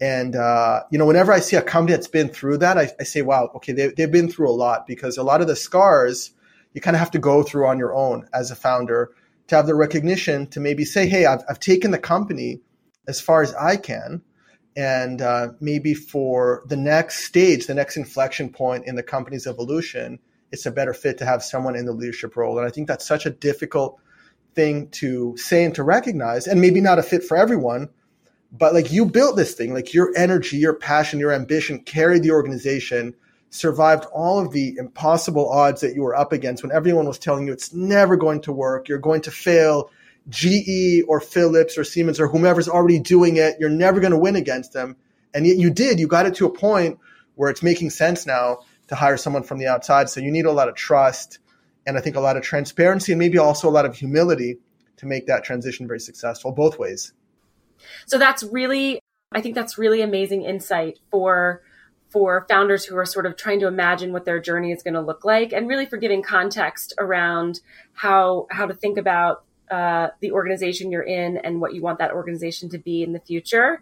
And, 0.00 0.34
uh, 0.36 0.82
you 0.90 0.98
know, 0.98 1.06
whenever 1.06 1.32
I 1.32 1.40
see 1.40 1.56
a 1.56 1.62
company 1.62 1.96
that's 1.96 2.08
been 2.08 2.28
through 2.28 2.58
that, 2.58 2.76
I, 2.76 2.90
I 2.98 3.04
say, 3.04 3.22
wow, 3.22 3.50
okay, 3.56 3.72
they, 3.72 3.88
they've 3.88 4.10
been 4.10 4.30
through 4.30 4.50
a 4.50 4.52
lot 4.52 4.86
because 4.86 5.16
a 5.16 5.22
lot 5.22 5.40
of 5.40 5.46
the 5.46 5.56
scars 5.56 6.32
you 6.74 6.80
kind 6.80 6.96
of 6.96 7.00
have 7.00 7.12
to 7.12 7.18
go 7.18 7.42
through 7.42 7.66
on 7.66 7.78
your 7.78 7.94
own 7.94 8.28
as 8.34 8.50
a 8.50 8.56
founder 8.56 9.12
to 9.46 9.56
have 9.56 9.66
the 9.66 9.74
recognition 9.74 10.46
to 10.48 10.60
maybe 10.60 10.84
say, 10.84 11.06
hey, 11.06 11.24
I've, 11.24 11.42
I've 11.48 11.60
taken 11.60 11.92
the 11.92 11.98
company 11.98 12.60
as 13.06 13.20
far 13.20 13.42
as 13.42 13.54
I 13.54 13.76
can. 13.76 14.22
And 14.76 15.22
uh, 15.22 15.50
maybe 15.60 15.94
for 15.94 16.64
the 16.66 16.76
next 16.76 17.24
stage, 17.24 17.66
the 17.66 17.74
next 17.74 17.96
inflection 17.96 18.48
point 18.48 18.86
in 18.86 18.96
the 18.96 19.02
company's 19.04 19.46
evolution, 19.46 20.18
it's 20.50 20.66
a 20.66 20.72
better 20.72 20.92
fit 20.92 21.18
to 21.18 21.24
have 21.24 21.44
someone 21.44 21.76
in 21.76 21.84
the 21.84 21.92
leadership 21.92 22.36
role. 22.36 22.58
And 22.58 22.66
I 22.66 22.70
think 22.70 22.88
that's 22.88 23.06
such 23.06 23.24
a 23.24 23.30
difficult 23.30 24.00
thing 24.54 24.88
to 24.88 25.36
say 25.36 25.64
and 25.64 25.74
to 25.76 25.84
recognize, 25.84 26.46
and 26.46 26.60
maybe 26.60 26.80
not 26.80 26.98
a 26.98 27.02
fit 27.02 27.22
for 27.22 27.36
everyone, 27.36 27.88
but 28.56 28.72
like 28.72 28.92
you 28.92 29.04
built 29.04 29.36
this 29.36 29.54
thing, 29.54 29.74
like 29.74 29.92
your 29.92 30.12
energy, 30.16 30.58
your 30.58 30.74
passion, 30.74 31.18
your 31.18 31.32
ambition 31.32 31.80
carried 31.80 32.22
the 32.22 32.30
organization, 32.30 33.14
survived 33.50 34.04
all 34.12 34.38
of 34.38 34.52
the 34.52 34.76
impossible 34.76 35.48
odds 35.48 35.80
that 35.80 35.94
you 35.94 36.02
were 36.02 36.14
up 36.14 36.32
against 36.32 36.62
when 36.62 36.70
everyone 36.70 37.06
was 37.06 37.18
telling 37.18 37.46
you 37.46 37.52
it's 37.52 37.74
never 37.74 38.16
going 38.16 38.40
to 38.42 38.52
work, 38.52 38.88
you're 38.88 38.98
going 38.98 39.22
to 39.22 39.30
fail, 39.32 39.90
GE 40.28 41.02
or 41.08 41.20
Philips 41.20 41.76
or 41.76 41.82
Siemens 41.82 42.20
or 42.20 42.28
whomever's 42.28 42.68
already 42.68 43.00
doing 43.00 43.36
it. 43.36 43.56
You're 43.58 43.70
never 43.70 43.98
going 43.98 44.12
to 44.12 44.18
win 44.18 44.36
against 44.36 44.72
them. 44.72 44.96
And 45.34 45.46
yet 45.46 45.56
you 45.56 45.70
did. 45.70 45.98
You 45.98 46.06
got 46.06 46.26
it 46.26 46.36
to 46.36 46.46
a 46.46 46.50
point 46.50 46.98
where 47.34 47.50
it's 47.50 47.62
making 47.62 47.90
sense 47.90 48.24
now 48.24 48.60
to 48.86 48.94
hire 48.94 49.16
someone 49.16 49.42
from 49.42 49.58
the 49.58 49.66
outside. 49.66 50.08
So 50.08 50.20
you 50.20 50.30
need 50.30 50.46
a 50.46 50.52
lot 50.52 50.68
of 50.68 50.76
trust 50.76 51.40
and 51.86 51.98
I 51.98 52.00
think 52.00 52.14
a 52.14 52.20
lot 52.20 52.36
of 52.36 52.44
transparency 52.44 53.10
and 53.10 53.18
maybe 53.18 53.36
also 53.36 53.68
a 53.68 53.70
lot 53.70 53.84
of 53.84 53.96
humility 53.96 54.58
to 54.98 55.06
make 55.06 55.26
that 55.26 55.42
transition 55.42 55.88
very 55.88 55.98
successful 56.00 56.52
both 56.52 56.78
ways. 56.78 57.12
So 58.06 58.18
that's 58.18 58.42
really, 58.42 59.00
I 59.32 59.40
think 59.40 59.54
that's 59.54 59.78
really 59.78 60.00
amazing 60.02 60.42
insight 60.42 60.98
for 61.10 61.62
for 62.14 62.46
founders 62.48 62.84
who 62.84 62.96
are 62.96 63.04
sort 63.04 63.26
of 63.26 63.36
trying 63.36 63.58
to 63.58 63.66
imagine 63.66 64.12
what 64.12 64.24
their 64.24 64.38
journey 64.38 64.70
is 64.70 64.84
going 64.84 64.94
to 64.94 65.00
look 65.00 65.24
like 65.24 65.52
and 65.52 65.68
really 65.68 65.84
for 65.84 65.96
giving 65.96 66.22
context 66.22 66.94
around 66.96 67.60
how 67.92 68.46
how 68.52 68.66
to 68.66 68.72
think 68.72 68.96
about 68.96 69.42
uh, 69.68 70.08
the 70.20 70.30
organization 70.30 70.92
you're 70.92 71.02
in 71.02 71.36
and 71.38 71.60
what 71.60 71.74
you 71.74 71.82
want 71.82 71.98
that 71.98 72.12
organization 72.12 72.68
to 72.68 72.78
be 72.78 73.02
in 73.02 73.12
the 73.12 73.18
future. 73.18 73.80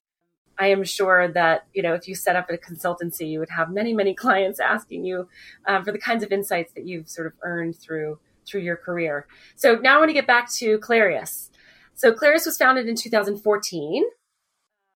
I 0.58 0.68
am 0.68 0.82
sure 0.82 1.28
that 1.28 1.66
you 1.74 1.82
know 1.82 1.92
if 1.92 2.08
you 2.08 2.14
set 2.14 2.34
up 2.34 2.48
a 2.48 2.56
consultancy 2.56 3.28
you 3.28 3.38
would 3.38 3.50
have 3.50 3.70
many 3.70 3.92
many 3.92 4.14
clients 4.24 4.58
asking 4.60 5.04
you 5.04 5.28
um, 5.68 5.84
for 5.84 5.92
the 5.92 5.98
kinds 5.98 6.24
of 6.24 6.32
insights 6.32 6.72
that 6.72 6.86
you've 6.86 7.10
sort 7.10 7.26
of 7.26 7.34
earned 7.42 7.76
through 7.76 8.18
through 8.46 8.62
your 8.62 8.76
career. 8.76 9.26
So 9.56 9.74
now 9.74 9.96
i 9.96 9.98
want 9.98 10.08
to 10.08 10.14
get 10.14 10.26
back 10.26 10.50
to 10.54 10.78
clarius 10.78 11.50
so 11.94 12.12
Clarius 12.12 12.46
was 12.46 12.56
founded 12.56 12.88
in 12.88 12.96
2014 12.96 14.04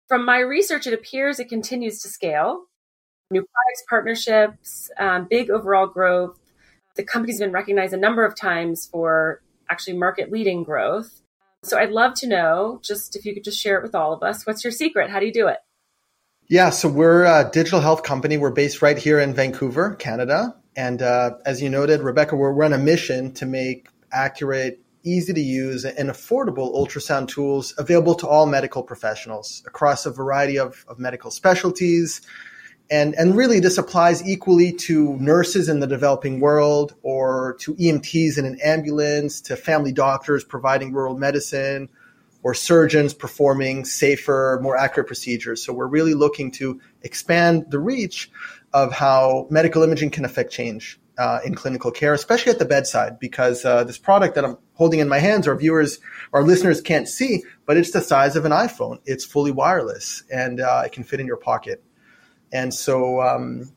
from 0.08 0.24
my 0.24 0.38
research 0.38 0.86
it 0.86 0.94
appears 0.94 1.38
it 1.38 1.48
continues 1.48 2.00
to 2.02 2.08
scale 2.08 2.66
new 3.30 3.40
products, 3.40 3.84
partnerships, 3.88 4.90
um, 4.98 5.26
big 5.28 5.50
overall 5.50 5.86
growth. 5.86 6.38
The 6.96 7.04
company's 7.04 7.40
been 7.40 7.52
recognized 7.52 7.92
a 7.92 7.98
number 7.98 8.24
of 8.24 8.36
times 8.36 8.86
for 8.86 9.42
actually 9.68 9.96
market 9.96 10.30
leading 10.30 10.62
growth. 10.62 11.22
So 11.62 11.78
I'd 11.78 11.90
love 11.90 12.14
to 12.16 12.28
know 12.28 12.80
just 12.82 13.16
if 13.16 13.24
you 13.24 13.34
could 13.34 13.44
just 13.44 13.58
share 13.58 13.76
it 13.78 13.82
with 13.82 13.94
all 13.94 14.12
of 14.12 14.22
us. 14.22 14.46
What's 14.46 14.62
your 14.62 14.70
secret? 14.70 15.10
How 15.10 15.18
do 15.18 15.26
you 15.26 15.32
do 15.32 15.48
it? 15.48 15.58
Yeah, 16.48 16.70
so 16.70 16.88
we're 16.88 17.24
a 17.24 17.50
digital 17.52 17.80
health 17.80 18.04
company. 18.04 18.36
We're 18.36 18.50
based 18.50 18.80
right 18.80 18.96
here 18.96 19.18
in 19.18 19.34
Vancouver, 19.34 19.96
Canada. 19.96 20.54
And 20.76 21.02
uh, 21.02 21.38
as 21.44 21.60
you 21.60 21.68
noted, 21.68 22.02
Rebecca, 22.02 22.36
we're, 22.36 22.52
we're 22.52 22.64
on 22.64 22.72
a 22.72 22.78
mission 22.78 23.32
to 23.34 23.46
make 23.46 23.88
accurate, 24.12 24.80
easy 25.06 25.32
to 25.32 25.40
use, 25.40 25.84
and 25.84 26.10
affordable 26.10 26.74
ultrasound 26.74 27.28
tools 27.28 27.74
available 27.78 28.14
to 28.16 28.26
all 28.26 28.46
medical 28.46 28.82
professionals 28.82 29.62
across 29.66 30.04
a 30.04 30.10
variety 30.10 30.58
of, 30.58 30.84
of 30.88 30.98
medical 30.98 31.30
specialties, 31.30 32.20
and 32.90 33.14
and 33.14 33.36
really 33.36 33.60
this 33.60 33.78
applies 33.78 34.26
equally 34.26 34.72
to 34.72 35.16
nurses 35.18 35.68
in 35.68 35.80
the 35.80 35.86
developing 35.86 36.40
world 36.40 36.94
or 37.02 37.56
to 37.60 37.74
EMTs 37.74 38.38
in 38.38 38.44
an 38.44 38.58
ambulance 38.62 39.40
to 39.40 39.56
family 39.56 39.92
doctors 39.92 40.44
providing 40.44 40.92
rural 40.92 41.16
medicine 41.16 41.88
or 42.42 42.54
surgeons 42.54 43.12
performing 43.12 43.84
safer 43.84 44.60
more 44.62 44.76
accurate 44.76 45.08
procedures. 45.08 45.64
So 45.64 45.72
we're 45.72 45.88
really 45.88 46.14
looking 46.14 46.52
to 46.52 46.80
expand 47.02 47.66
the 47.70 47.80
reach 47.80 48.30
of 48.72 48.92
how 48.92 49.48
medical 49.50 49.82
imaging 49.82 50.10
can 50.10 50.24
affect 50.24 50.52
change 50.52 51.00
uh, 51.18 51.40
in 51.44 51.54
clinical 51.54 51.90
care 51.90 52.12
especially 52.12 52.52
at 52.52 52.58
the 52.58 52.64
bedside 52.64 53.18
because 53.18 53.64
uh, 53.64 53.84
this 53.84 53.98
product 53.98 54.34
that 54.34 54.44
i'm 54.44 54.58
holding 54.74 55.00
in 55.00 55.08
my 55.08 55.18
hands 55.18 55.48
our 55.48 55.56
viewers 55.56 55.98
our 56.32 56.42
listeners 56.42 56.80
can't 56.80 57.08
see 57.08 57.42
but 57.66 57.76
it's 57.76 57.92
the 57.92 58.00
size 58.00 58.36
of 58.36 58.44
an 58.44 58.52
iphone 58.52 58.98
it's 59.04 59.24
fully 59.24 59.50
wireless 59.50 60.22
and 60.30 60.60
uh, 60.60 60.82
it 60.84 60.92
can 60.92 61.04
fit 61.04 61.20
in 61.20 61.26
your 61.26 61.36
pocket 61.36 61.82
and 62.52 62.72
so 62.72 63.20
um, 63.20 63.72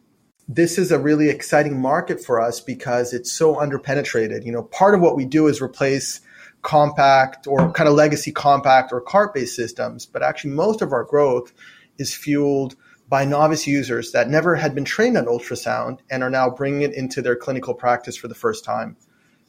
this 0.47 0.79
is 0.79 0.91
a 0.91 0.97
really 0.97 1.29
exciting 1.29 1.79
market 1.79 2.23
for 2.23 2.41
us 2.41 2.59
because 2.59 3.13
it's 3.13 3.31
so 3.31 3.55
underpenetrated. 3.55 4.43
You 4.43 4.51
know, 4.51 4.63
part 4.63 4.95
of 4.95 5.01
what 5.01 5.15
we 5.15 5.25
do 5.25 5.47
is 5.47 5.61
replace 5.61 6.21
compact 6.63 7.45
or 7.45 7.71
kind 7.71 7.87
of 7.87 7.93
legacy 7.93 8.31
compact 8.31 8.91
or 8.91 8.99
cart 8.99 9.35
based 9.35 9.55
systems, 9.55 10.07
but 10.07 10.23
actually 10.23 10.51
most 10.51 10.81
of 10.81 10.91
our 10.91 11.03
growth 11.03 11.53
is 11.99 12.15
fueled 12.15 12.75
by 13.09 13.25
novice 13.25 13.65
users 13.65 14.11
that 14.11 14.29
never 14.29 14.55
had 14.55 14.75
been 14.75 14.85
trained 14.85 15.17
on 15.17 15.25
ultrasound 15.25 15.99
and 16.11 16.21
are 16.21 16.29
now 16.29 16.49
bringing 16.49 16.83
it 16.83 16.93
into 16.93 17.21
their 17.23 17.35
clinical 17.35 17.73
practice 17.73 18.15
for 18.15 18.27
the 18.27 18.35
first 18.35 18.63
time. 18.63 18.95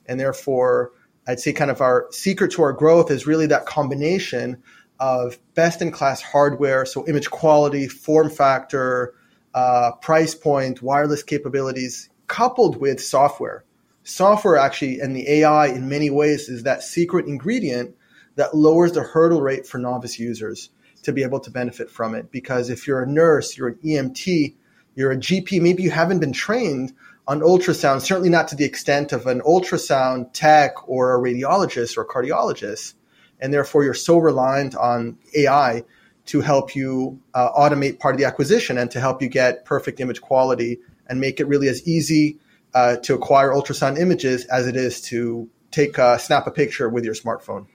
And 0.07 0.19
therefore, 0.19 0.93
I'd 1.29 1.41
say 1.41 1.53
kind 1.53 1.71
of 1.71 1.83
our 1.83 2.07
secret 2.11 2.53
to 2.53 2.63
our 2.63 2.73
growth 2.73 3.11
is 3.11 3.27
really 3.27 3.47
that 3.49 3.67
combination 3.67 4.63
of 4.99 5.39
best 5.55 5.83
in 5.83 5.91
class 5.91 6.23
hardware, 6.23 6.87
so 6.87 7.07
image 7.07 7.31
quality, 7.31 7.87
form 7.87 8.31
factor, 8.31 9.15
uh, 9.55 9.93
price 10.01 10.35
point, 10.35 10.83
wireless 10.83 11.23
capabilities, 11.23 12.09
coupled 12.29 12.81
with 12.81 13.03
software. 13.03 13.65
Software 14.05 14.57
actually 14.57 15.01
and 15.01 15.15
the 15.15 15.29
AI 15.29 15.67
in 15.67 15.89
many 15.89 16.09
ways 16.09 16.49
is 16.49 16.63
that 16.63 16.83
secret 16.83 17.27
ingredient 17.27 17.95
that 18.37 18.55
lowers 18.55 18.93
the 18.93 19.03
hurdle 19.03 19.43
rate 19.43 19.67
for 19.67 19.79
novice 19.79 20.19
users 20.19 20.71
to 21.03 21.13
be 21.13 21.23
able 21.23 21.41
to 21.41 21.51
benefit 21.51 21.91
from 21.91 22.15
it. 22.15 22.31
Because 22.31 22.71
if 22.71 22.87
you're 22.87 23.03
a 23.03 23.07
nurse, 23.07 23.57
you're 23.57 23.69
an 23.69 23.79
EMT, 23.85 24.55
you're 24.95 25.13
a 25.13 25.17
GP, 25.17 25.61
maybe 25.61 25.83
you 25.83 25.91
haven't 25.91 26.19
been 26.19 26.33
trained 26.33 26.93
on 27.27 27.41
ultrasound, 27.41 28.01
certainly 28.01 28.29
not 28.29 28.49
to 28.49 28.57
the 28.57 28.65
extent 28.65 29.13
of 29.13 29.27
an 29.27 29.41
ultrasound 29.43 30.31
tech 30.33 30.89
or 30.89 31.15
a 31.15 31.21
radiologist 31.21 31.97
or 31.97 32.03
a 32.03 32.07
cardiologist 32.07 32.95
and 33.41 33.53
therefore 33.53 33.85
you're 33.85 33.95
so 33.95 34.19
reliant 34.19 34.75
on 34.77 35.19
AI 35.35 35.85
to 36.27 36.41
help 36.41 36.77
you 36.77 37.21
uh, 37.35 37.51
automate 37.53 37.99
part 37.99 38.15
of 38.15 38.19
the 38.19 38.25
acquisition 38.25 38.79
and 38.79 38.91
to 38.91 39.01
help 39.01 39.23
you 39.23 39.29
get 39.29 39.65
perfect 39.65 40.01
image 40.01 40.21
quality 40.21 40.79
and 41.09 41.21
make 41.21 41.41
it 41.41 41.47
really 41.47 41.69
as 41.69 41.87
easy 41.89 42.39
uh, 42.75 42.97
to 42.97 43.15
acquire 43.15 43.51
ultrasound 43.51 43.99
images 43.99 44.45
as 44.47 44.67
it 44.67 44.77
is 44.77 45.01
to 45.01 45.49
take 45.71 45.99
a, 45.99 46.19
snap 46.19 46.47
a 46.47 46.51
picture 46.51 46.89
with 46.89 47.05
your 47.05 47.15
smartphone. 47.15 47.67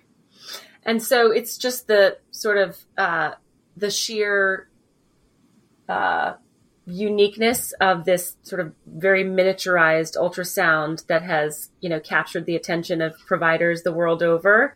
And 0.85 1.01
so 1.01 1.31
it's 1.31 1.57
just 1.57 1.87
the 1.87 2.17
sort 2.31 2.57
of 2.57 2.77
uh, 2.97 3.31
the 3.75 3.89
sheer 3.89 4.69
uh, 5.89 6.33
uniqueness 6.85 7.73
of 7.81 8.05
this 8.05 8.37
sort 8.43 8.61
of 8.61 8.73
very 8.85 9.23
miniaturized 9.23 10.15
ultrasound 10.15 11.05
that 11.07 11.23
has 11.23 11.71
you 11.81 11.89
know 11.89 11.99
captured 11.99 12.45
the 12.45 12.55
attention 12.55 13.01
of 13.01 13.15
providers 13.27 13.81
the 13.81 13.91
world 13.91 14.21
over. 14.21 14.75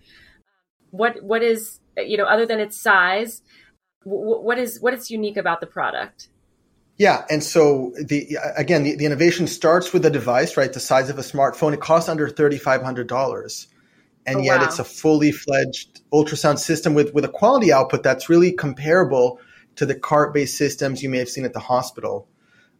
What 0.89 1.21
what 1.23 1.43
is 1.43 1.79
you 1.95 2.17
know 2.17 2.25
other 2.25 2.45
than 2.45 2.59
its 2.59 2.81
size 2.81 3.41
what 4.03 4.57
is 4.57 4.79
what 4.79 4.93
is 4.93 5.11
unique 5.11 5.37
about 5.37 5.61
the 5.61 5.67
product? 5.67 6.29
Yeah 6.97 7.25
and 7.29 7.43
so 7.43 7.93
the 8.03 8.37
again 8.57 8.83
the, 8.83 8.95
the 8.95 9.05
innovation 9.05 9.45
starts 9.45 9.93
with 9.93 10.01
the 10.01 10.09
device 10.09 10.57
right 10.57 10.73
the 10.73 10.79
size 10.79 11.11
of 11.11 11.19
a 11.19 11.23
smartphone. 11.23 11.73
It 11.73 11.81
costs 11.81 12.09
under 12.09 12.27
$3500 12.27 13.67
and 14.25 14.37
oh, 14.37 14.43
yet 14.43 14.59
wow. 14.59 14.65
it's 14.65 14.79
a 14.79 14.83
fully 14.83 15.31
fledged 15.31 16.01
ultrasound 16.11 16.59
system 16.59 16.93
with 16.93 17.13
with 17.13 17.25
a 17.25 17.29
quality 17.29 17.71
output 17.71 18.03
that's 18.03 18.29
really 18.29 18.51
comparable 18.51 19.39
to 19.75 19.85
the 19.85 19.95
cart 19.95 20.33
based 20.33 20.57
systems 20.57 21.01
you 21.01 21.09
may 21.09 21.17
have 21.17 21.29
seen 21.29 21.45
at 21.45 21.53
the 21.53 21.59
hospital 21.59 22.27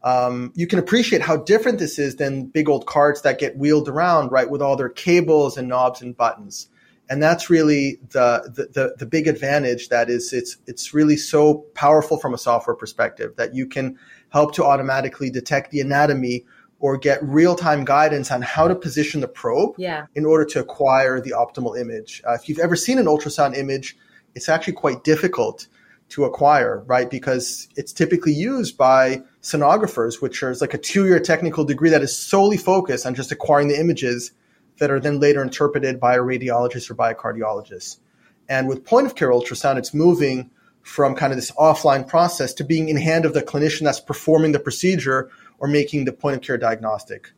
um, 0.02 0.54
you 0.56 0.66
can 0.66 0.80
appreciate 0.80 1.22
how 1.22 1.36
different 1.36 1.78
this 1.78 2.00
is 2.00 2.16
than 2.16 2.46
big 2.46 2.70
old 2.70 2.86
carts 2.86 3.22
that 3.22 3.38
get 3.38 3.58
wheeled 3.58 3.90
around 3.90 4.32
right 4.32 4.50
with 4.50 4.62
all 4.62 4.76
their 4.76 4.90
cables 4.90 5.58
and 5.58 5.68
knobs 5.68 6.02
and 6.02 6.16
buttons 6.16 6.70
and 7.10 7.24
that's 7.24 7.50
really 7.50 8.00
the, 8.12 8.52
the, 8.56 8.68
the 8.74 8.96
the 9.00 9.06
big 9.06 9.28
advantage 9.28 9.90
that 9.90 10.10
is 10.10 10.32
it's 10.32 10.58
it's 10.68 10.94
really 10.94 11.18
so 11.18 11.66
powerful 11.74 12.20
from 12.20 12.34
a 12.34 12.38
software 12.38 12.76
perspective 12.76 13.36
that 13.38 13.56
you 13.56 13.66
can 13.66 13.98
help 14.30 14.54
to 14.54 14.64
automatically 14.64 15.30
detect 15.30 15.72
the 15.72 15.82
anatomy 15.82 16.46
or 16.80 16.98
get 16.98 17.22
real-time 17.24 17.84
guidance 17.84 18.32
on 18.32 18.42
how 18.42 18.68
to 18.68 18.76
position 18.76 19.22
the 19.22 19.28
probe 19.28 19.76
yeah. 19.78 20.06
in 20.16 20.26
order 20.26 20.46
to 20.46 20.60
acquire 20.60 21.20
the 21.20 21.32
optimal 21.32 21.80
image 21.80 22.22
uh, 22.28 22.34
if 22.34 22.48
you've 22.48 22.60
ever 22.60 22.76
seen 22.76 22.98
an 22.98 23.06
ultrasound 23.06 23.56
image 23.58 23.98
it's 24.36 24.50
actually 24.50 24.74
quite 24.74 25.04
difficult 25.04 25.68
to 26.10 26.26
acquire 26.26 26.84
right 26.88 27.10
because 27.10 27.68
it's 27.76 27.94
typically 27.94 28.34
used 28.34 28.78
by 28.78 29.22
sonographers 29.42 30.22
which 30.22 30.42
is 30.42 30.62
like 30.62 30.74
a 30.74 30.78
two-year 30.78 31.20
technical 31.20 31.64
degree 31.64 31.90
that 31.90 32.02
is 32.02 32.16
solely 32.16 32.58
focused 32.58 33.06
on 33.06 33.14
just 33.14 33.32
acquiring 33.32 33.68
the 33.68 33.80
images 33.80 34.32
that 34.80 34.90
are 34.90 35.00
then 35.00 35.20
later 35.20 35.44
interpreted 35.44 36.00
by 36.00 36.16
a 36.16 36.20
radiologist 36.20 36.90
or 36.90 36.96
by 36.96 37.12
a 37.12 37.16
cardiologist. 37.16 38.00
And 38.48 38.68
with 38.68 38.84
point 38.84 39.06
of 39.06 39.16
care 39.16 39.30
ultrasound, 39.30 39.78
it's 39.78 39.94
moving 39.94 40.50
from 40.82 41.14
kind 41.14 41.32
of 41.32 41.38
this 41.38 41.52
offline 41.52 42.08
process 42.08 42.54
to 42.54 42.64
being 42.64 42.90
in 42.90 42.98
hand 42.98 43.26
of 43.26 43.34
the 43.34 43.44
clinician 43.44 43.82
that's 43.82 44.00
performing 44.00 44.54
the 44.54 44.60
procedure 44.60 45.30
or 45.60 45.68
making 45.68 46.06
the 46.06 46.14
point 46.14 46.36
of 46.36 46.42
care 46.42 46.58
diagnostic. 46.58 47.32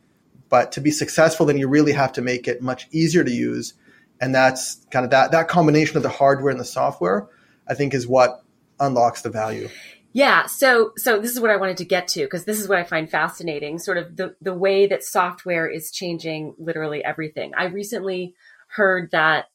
But 0.48 0.72
to 0.72 0.80
be 0.80 0.90
successful, 0.90 1.46
then 1.46 1.56
you 1.56 1.68
really 1.68 1.92
have 1.92 2.12
to 2.12 2.22
make 2.22 2.46
it 2.46 2.62
much 2.62 2.86
easier 2.90 3.24
to 3.24 3.30
use. 3.30 3.74
And 4.20 4.34
that's 4.34 4.86
kind 4.90 5.04
of 5.04 5.10
that, 5.10 5.32
that 5.32 5.48
combination 5.48 5.96
of 5.96 6.02
the 6.02 6.08
hardware 6.08 6.50
and 6.50 6.60
the 6.60 6.64
software, 6.64 7.28
I 7.68 7.74
think 7.74 7.94
is 7.94 8.06
what 8.06 8.42
unlocks 8.78 9.22
the 9.22 9.30
value. 9.30 9.68
Yeah, 10.14 10.44
so 10.44 10.92
so 10.98 11.18
this 11.18 11.30
is 11.30 11.40
what 11.40 11.50
I 11.50 11.56
wanted 11.56 11.78
to 11.78 11.86
get 11.86 12.06
to 12.08 12.20
because 12.20 12.44
this 12.44 12.60
is 12.60 12.68
what 12.68 12.78
I 12.78 12.84
find 12.84 13.10
fascinating, 13.10 13.78
sort 13.78 13.96
of 13.96 14.16
the 14.16 14.36
the 14.42 14.52
way 14.52 14.86
that 14.86 15.02
software 15.02 15.66
is 15.66 15.90
changing 15.90 16.54
literally 16.58 17.02
everything. 17.02 17.52
I 17.56 17.64
recently 17.64 18.34
heard 18.68 19.10
that 19.12 19.46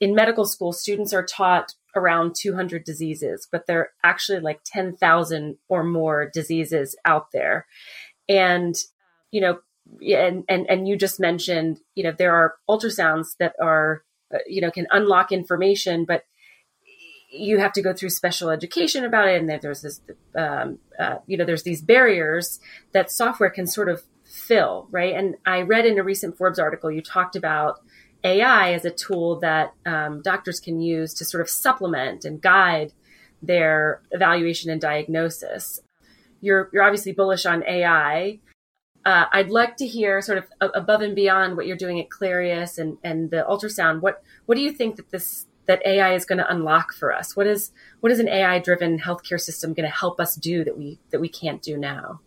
in 0.00 0.14
medical 0.14 0.44
school 0.44 0.72
students 0.72 1.14
are 1.14 1.24
taught 1.24 1.74
around 1.94 2.34
200 2.34 2.84
diseases, 2.84 3.46
but 3.50 3.66
there 3.66 3.78
are 3.78 3.90
actually 4.02 4.40
like 4.40 4.60
10,000 4.64 5.56
or 5.68 5.84
more 5.84 6.30
diseases 6.32 6.96
out 7.04 7.30
there. 7.32 7.66
And 8.28 8.74
you 9.30 9.40
know, 9.40 9.58
and 10.00 10.44
and 10.48 10.66
and 10.68 10.88
you 10.88 10.96
just 10.96 11.20
mentioned, 11.20 11.80
you 11.94 12.04
know, 12.04 12.12
there 12.12 12.34
are 12.34 12.54
ultrasounds 12.68 13.36
that 13.38 13.54
are 13.60 14.02
uh, 14.32 14.38
you 14.46 14.60
know, 14.60 14.70
can 14.70 14.86
unlock 14.90 15.30
information, 15.30 16.04
but 16.04 16.24
you 17.30 17.58
have 17.58 17.72
to 17.72 17.82
go 17.82 17.92
through 17.92 18.10
special 18.10 18.50
education 18.50 19.04
about 19.04 19.28
it. 19.28 19.40
And 19.40 19.48
there's 19.62 19.82
this, 19.82 20.00
um, 20.34 20.78
uh, 20.98 21.16
you 21.26 21.36
know, 21.36 21.44
there's 21.44 21.62
these 21.62 21.82
barriers 21.82 22.60
that 22.92 23.10
software 23.10 23.50
can 23.50 23.66
sort 23.66 23.88
of 23.88 24.02
fill, 24.24 24.86
right? 24.90 25.14
And 25.14 25.36
I 25.44 25.62
read 25.62 25.86
in 25.86 25.98
a 25.98 26.02
recent 26.02 26.36
Forbes 26.36 26.58
article, 26.58 26.90
you 26.90 27.02
talked 27.02 27.36
about 27.36 27.80
AI 28.24 28.72
as 28.72 28.84
a 28.84 28.90
tool 28.90 29.40
that 29.40 29.74
um, 29.84 30.22
doctors 30.22 30.60
can 30.60 30.80
use 30.80 31.12
to 31.14 31.24
sort 31.24 31.40
of 31.40 31.50
supplement 31.50 32.24
and 32.24 32.40
guide 32.40 32.92
their 33.42 34.00
evaluation 34.12 34.70
and 34.70 34.80
diagnosis. 34.80 35.80
You're, 36.42 36.68
you're 36.72 36.82
obviously 36.82 37.12
bullish 37.12 37.46
on 37.46 37.64
AI. 37.66 38.40
Uh, 39.04 39.24
I'd 39.32 39.50
like 39.50 39.78
to 39.78 39.86
hear 39.86 40.20
sort 40.20 40.38
of 40.38 40.70
above 40.74 41.00
and 41.00 41.16
beyond 41.16 41.56
what 41.56 41.66
you're 41.66 41.76
doing 41.76 41.98
at 41.98 42.10
Clarius 42.10 42.78
and, 42.78 42.98
and 43.02 43.30
the 43.30 43.44
ultrasound. 43.48 44.00
What 44.00 44.22
what 44.46 44.54
do 44.54 44.60
you 44.60 44.70
think 44.70 44.94
that 44.96 45.10
this 45.10 45.46
that 45.66 45.84
AI 45.86 46.14
is 46.14 46.24
going 46.24 46.38
to 46.38 46.52
unlock 46.52 46.92
for 46.92 47.12
us? 47.12 47.34
What 47.34 47.48
is 47.48 47.72
what 47.98 48.12
is 48.12 48.20
an 48.20 48.28
AI 48.28 48.60
driven 48.60 49.00
healthcare 49.00 49.40
system 49.40 49.74
going 49.74 49.88
to 49.88 49.96
help 49.96 50.20
us 50.20 50.36
do 50.36 50.62
that 50.62 50.78
we 50.78 51.00
that 51.10 51.20
we 51.20 51.28
can't 51.28 51.62
do 51.62 51.76
now? 51.76 52.20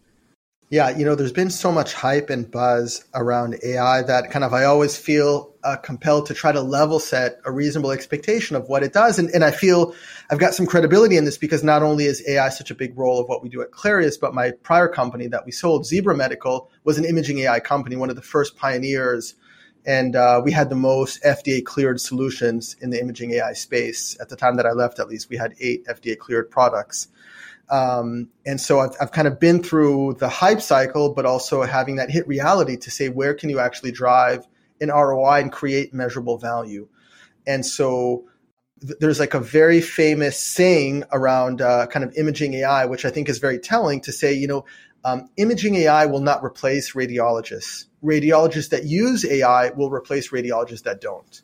Yeah, 0.72 0.98
you 0.98 1.05
know, 1.05 1.13
there's 1.13 1.31
been 1.31 1.51
so 1.51 1.72
much 1.72 1.93
hype 1.93 2.31
and 2.31 2.50
buzz 2.50 3.05
around 3.13 3.55
AI 3.63 4.01
that 4.01 4.31
kind 4.31 4.43
of 4.43 4.51
I 4.51 4.63
always 4.63 4.98
feel 4.98 5.53
uh, 5.63 5.75
compelled 5.75 6.25
to 6.27 6.34
try 6.34 6.51
to 6.51 6.62
level 6.62 7.00
set 7.00 7.39
a 7.45 7.51
reasonable 7.51 7.91
expectation 7.91 8.55
of 8.55 8.67
what 8.67 8.81
it 8.81 8.91
does. 8.91 9.19
And, 9.19 9.29
and 9.29 9.43
I 9.43 9.51
feel 9.51 9.93
I've 10.31 10.39
got 10.39 10.55
some 10.55 10.65
credibility 10.65 11.17
in 11.17 11.25
this 11.25 11.38
because 11.38 11.63
not 11.63 11.84
only 11.84 12.05
is 12.05 12.27
AI 12.27 12.50
such 12.50 12.72
a 12.72 12.75
big 12.75 12.98
role 12.98 13.19
of 13.22 13.29
what 13.29 13.43
we 13.43 13.50
do 13.50 13.62
at 13.62 13.72
Clarius, 13.72 14.17
but 14.17 14.34
my 14.34 14.51
prior 14.63 14.88
company 14.88 15.27
that 15.27 15.45
we 15.45 15.51
sold, 15.51 15.86
Zebra 15.86 16.15
Medical, 16.15 16.72
was 16.84 16.98
an 16.98 17.05
imaging 17.05 17.39
AI 17.39 17.60
company, 17.60 17.95
one 17.95 18.10
of 18.10 18.15
the 18.15 18.24
first 18.24 18.57
pioneers 18.57 19.36
and 19.86 20.15
uh, 20.15 20.41
we 20.43 20.51
had 20.51 20.69
the 20.69 20.75
most 20.75 21.22
FDA 21.24 21.63
cleared 21.63 22.01
solutions 22.01 22.75
in 22.81 22.89
the 22.89 23.00
imaging 23.00 23.31
AI 23.34 23.53
space. 23.53 24.17
At 24.19 24.29
the 24.29 24.36
time 24.36 24.55
that 24.57 24.65
I 24.65 24.72
left, 24.72 25.00
at 25.00 25.07
least, 25.07 25.29
we 25.29 25.38
had 25.38 25.53
eight 25.60 25.86
FDA 25.86 26.17
cleared 26.17 26.50
products. 26.50 27.07
Um, 27.69 28.29
and 28.45 28.62
so 28.62 28.79
I've, 28.79 28.91
I've 29.01 29.12
kind 29.12 29.27
of 29.27 29.39
been 29.39 29.63
through 29.63 30.17
the 30.19 30.29
hype 30.29 30.62
cycle, 30.62 31.13
but 31.13 31.25
also 31.25 31.63
having 31.63 31.95
that 31.95 32.12
hit 32.12 32.27
reality 32.27 32.77
to 32.77 32.91
say, 32.91 33.10
where 33.10 33.34
can 33.34 33.50
you 33.50 33.60
actually 33.60 33.91
drive 33.91 34.45
an 34.81 34.89
ROI 34.89 35.41
and 35.41 35.51
create 35.51 35.93
measurable 35.93 36.38
value? 36.38 36.88
And 37.48 37.65
so 37.65 38.25
th- 38.81 38.98
there's 39.00 39.19
like 39.19 39.34
a 39.34 39.39
very 39.39 39.81
famous 39.81 40.38
saying 40.39 41.03
around 41.12 41.62
uh, 41.62 41.88
kind 41.88 42.05
of 42.05 42.13
imaging 42.15 42.53
AI, 42.55 42.86
which 42.86 43.05
I 43.05 43.10
think 43.10 43.29
is 43.29 43.39
very 43.39 43.60
telling 43.60 44.01
to 44.01 44.12
say, 44.12 44.34
you 44.34 44.48
know, 44.48 44.65
um, 45.03 45.29
imaging 45.38 45.75
AI 45.75 46.05
will 46.07 46.22
not 46.22 46.43
replace 46.43 46.93
radiologists. 46.93 47.86
Radiologists 48.03 48.69
that 48.69 48.86
use 48.86 49.25
AI 49.25 49.69
will 49.69 49.91
replace 49.91 50.31
radiologists 50.31 50.84
that 50.84 51.00
don't. 51.00 51.41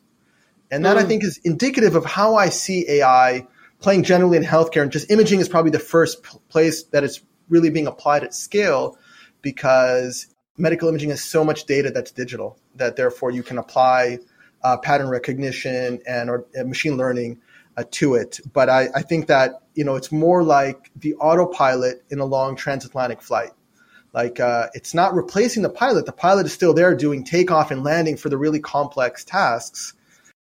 And 0.70 0.84
that 0.84 0.96
mm. 0.96 1.00
I 1.00 1.04
think 1.04 1.22
is 1.22 1.38
indicative 1.44 1.94
of 1.94 2.04
how 2.04 2.34
I 2.34 2.48
see 2.48 2.88
AI 2.88 3.46
playing 3.82 4.04
generally 4.04 4.36
in 4.36 4.44
healthcare. 4.44 4.82
And 4.82 4.90
just 4.90 5.10
imaging 5.10 5.40
is 5.40 5.48
probably 5.48 5.70
the 5.70 5.78
first 5.78 6.22
place 6.48 6.84
that 6.84 7.04
it's 7.04 7.20
really 7.48 7.70
being 7.70 7.86
applied 7.86 8.24
at 8.24 8.34
scale 8.34 8.96
because 9.42 10.26
medical 10.56 10.88
imaging 10.88 11.10
has 11.10 11.22
so 11.22 11.44
much 11.44 11.64
data 11.64 11.90
that's 11.90 12.12
digital 12.12 12.58
that 12.76 12.96
therefore 12.96 13.30
you 13.30 13.42
can 13.42 13.58
apply 13.58 14.18
uh, 14.62 14.76
pattern 14.76 15.08
recognition 15.08 16.00
and 16.06 16.30
or 16.30 16.46
uh, 16.58 16.64
machine 16.64 16.96
learning 16.96 17.40
uh, 17.76 17.84
to 17.90 18.14
it. 18.14 18.40
But 18.52 18.68
I, 18.68 18.88
I 18.94 19.02
think 19.02 19.26
that 19.26 19.62
you 19.74 19.84
know 19.84 19.96
it's 19.96 20.12
more 20.12 20.42
like 20.42 20.90
the 20.96 21.14
autopilot 21.14 22.04
in 22.10 22.20
a 22.20 22.24
long 22.24 22.56
transatlantic 22.56 23.22
flight. 23.22 23.50
Like 24.12 24.40
uh, 24.40 24.68
it's 24.74 24.94
not 24.94 25.14
replacing 25.14 25.62
the 25.62 25.70
pilot. 25.70 26.06
The 26.06 26.12
pilot 26.12 26.46
is 26.46 26.52
still 26.52 26.74
there 26.74 26.94
doing 26.94 27.24
takeoff 27.24 27.70
and 27.70 27.82
landing 27.82 28.16
for 28.16 28.28
the 28.28 28.36
really 28.36 28.60
complex 28.60 29.24
tasks. 29.24 29.94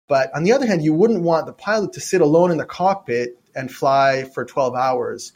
But 0.08 0.34
on 0.34 0.44
the 0.44 0.52
other 0.52 0.66
hand, 0.66 0.82
you 0.82 0.94
wouldn't 0.94 1.22
want 1.22 1.46
the 1.46 1.52
pilot 1.52 1.92
to 1.94 2.00
sit 2.00 2.20
alone 2.20 2.50
in 2.50 2.58
the 2.58 2.64
cockpit 2.64 3.38
and 3.54 3.70
fly 3.70 4.24
for 4.24 4.44
12 4.44 4.74
hours 4.74 5.32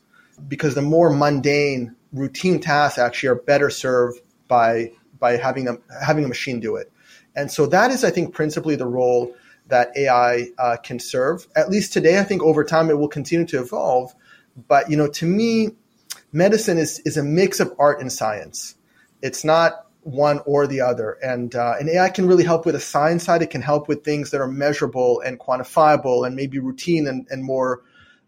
because 0.49 0.75
the 0.75 0.83
more 0.83 1.11
mundane, 1.11 1.95
routine 2.13 2.61
tasks 2.61 2.99
actually 2.99 3.31
are 3.31 3.37
better 3.37 3.71
served 3.71 4.21
by 4.49 4.93
by 5.19 5.37
having 5.37 5.65
them 5.65 5.83
having 6.03 6.25
a 6.25 6.29
machine 6.29 6.61
do 6.61 6.77
it. 6.77 6.93
And 7.35 7.51
so 7.51 7.67
that 7.67 7.91
is, 7.91 8.05
I 8.05 8.11
think, 8.11 8.35
principally 8.35 8.77
the 8.77 8.87
role 8.87 9.35
that 9.69 9.91
AI 9.97 10.49
uh, 10.59 10.77
can 10.83 10.99
serve. 10.99 11.47
At 11.57 11.71
least 11.71 11.93
today, 11.93 12.19
I 12.19 12.23
think 12.23 12.43
over 12.43 12.65
time 12.65 12.91
it 12.91 12.99
will 12.99 13.09
continue 13.09 13.47
to 13.47 13.61
evolve. 13.61 14.15
But 14.69 14.91
you 14.91 14.97
know, 14.97 15.09
to 15.09 15.27
me, 15.27 15.71
medicine 16.33 16.79
is 16.79 17.01
is 17.01 17.17
a 17.17 17.23
mix 17.23 17.61
of 17.61 17.75
art 17.79 18.01
and 18.01 18.13
science. 18.13 18.75
It's 19.23 19.45
not 19.45 19.87
one 20.07 20.41
or 20.47 20.69
the 20.69 20.81
other. 20.81 21.19
And 21.21 21.55
uh, 21.55 21.75
and 21.81 21.91
AI 21.91 22.09
can 22.11 22.27
really 22.29 22.45
help 22.45 22.65
with 22.65 22.77
the 22.77 22.81
science 22.81 23.25
side. 23.25 23.43
It 23.43 23.51
can 23.51 23.61
help 23.61 23.89
with 23.89 24.05
things 24.05 24.31
that 24.31 24.41
are 24.41 24.47
measurable 24.47 25.21
and 25.21 25.39
quantifiable 25.39 26.25
and 26.25 26.37
maybe 26.37 26.61
routine 26.61 27.09
and, 27.09 27.27
and 27.29 27.43
more 27.43 27.83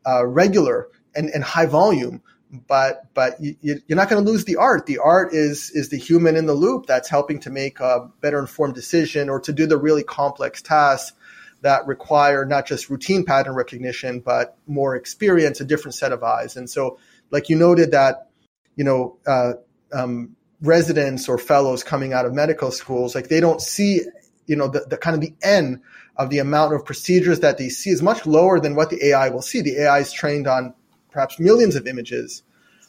uh, 0.04 0.26
regular 0.26 0.88
and, 1.14 1.30
and 1.30 1.44
high 1.44 1.66
volume. 1.66 2.20
But 2.66 3.14
but 3.14 3.40
you, 3.40 3.54
you're 3.62 3.96
not 3.96 4.08
going 4.08 4.24
to 4.24 4.28
lose 4.28 4.44
the 4.44 4.56
art. 4.56 4.86
The 4.86 4.98
art 4.98 5.32
is 5.32 5.70
is 5.70 5.90
the 5.90 5.98
human 5.98 6.34
in 6.34 6.46
the 6.46 6.54
loop 6.54 6.86
that's 6.86 7.08
helping 7.08 7.38
to 7.40 7.50
make 7.50 7.78
a 7.78 8.10
better 8.20 8.40
informed 8.40 8.74
decision 8.74 9.28
or 9.28 9.38
to 9.40 9.52
do 9.52 9.66
the 9.66 9.78
really 9.78 10.02
complex 10.02 10.60
tasks 10.60 11.12
that 11.60 11.86
require 11.86 12.44
not 12.44 12.66
just 12.66 12.90
routine 12.90 13.24
pattern 13.24 13.54
recognition, 13.54 14.20
but 14.20 14.56
more 14.66 14.96
experience, 14.96 15.60
a 15.60 15.64
different 15.64 15.94
set 15.94 16.10
of 16.10 16.22
eyes. 16.24 16.56
And 16.56 16.68
so, 16.68 16.98
like 17.30 17.48
you 17.48 17.56
noted 17.56 17.92
that, 17.92 18.30
you 18.74 18.84
know, 18.84 19.18
uh, 19.26 19.52
um, 19.92 20.36
residents 20.60 21.28
or 21.28 21.38
fellows 21.38 21.82
coming 21.82 22.12
out 22.12 22.26
of 22.26 22.34
medical 22.34 22.70
schools, 22.70 23.14
like 23.14 23.28
they 23.28 23.40
don't 23.40 23.60
see, 23.60 24.00
you 24.46 24.56
know, 24.56 24.68
the, 24.68 24.80
the 24.80 24.96
kind 24.96 25.14
of 25.14 25.20
the 25.20 25.34
end 25.42 25.80
of 26.16 26.30
the 26.30 26.38
amount 26.38 26.74
of 26.74 26.84
procedures 26.84 27.40
that 27.40 27.58
they 27.58 27.68
see 27.68 27.90
is 27.90 28.02
much 28.02 28.26
lower 28.26 28.58
than 28.58 28.74
what 28.74 28.90
the 28.90 29.06
AI 29.06 29.28
will 29.28 29.42
see. 29.42 29.60
The 29.60 29.82
AI 29.82 30.00
is 30.00 30.12
trained 30.12 30.48
on 30.48 30.74
perhaps 31.10 31.38
millions 31.38 31.76
of 31.76 31.86
images. 31.86 32.42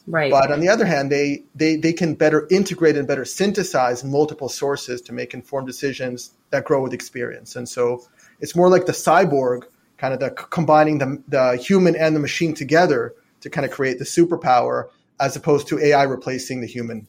Right. 0.06 0.30
But 0.30 0.50
on 0.50 0.60
the 0.60 0.68
other 0.68 0.84
hand, 0.84 1.12
they, 1.12 1.44
they, 1.54 1.76
they 1.76 1.92
can 1.92 2.14
better 2.14 2.48
integrate 2.50 2.96
and 2.96 3.06
better 3.06 3.24
synthesize 3.24 4.02
multiple 4.02 4.48
sources 4.48 5.00
to 5.02 5.12
make 5.12 5.34
informed 5.34 5.68
decisions 5.68 6.32
that 6.50 6.64
grow 6.64 6.82
with 6.82 6.92
experience. 6.92 7.54
And 7.54 7.68
so 7.68 8.04
it's 8.40 8.56
more 8.56 8.68
like 8.68 8.86
the 8.86 8.92
cyborg, 8.92 9.64
kind 9.98 10.14
of 10.14 10.20
the 10.20 10.30
combining 10.30 10.98
the, 10.98 11.22
the 11.28 11.56
human 11.56 11.94
and 11.94 12.16
the 12.16 12.20
machine 12.20 12.54
together 12.54 13.14
to 13.42 13.50
kind 13.50 13.64
of 13.64 13.70
create 13.70 13.98
the 13.98 14.04
superpower, 14.04 14.88
as 15.20 15.36
opposed 15.36 15.68
to 15.68 15.78
AI 15.78 16.02
replacing 16.02 16.60
the 16.60 16.66
human. 16.66 17.06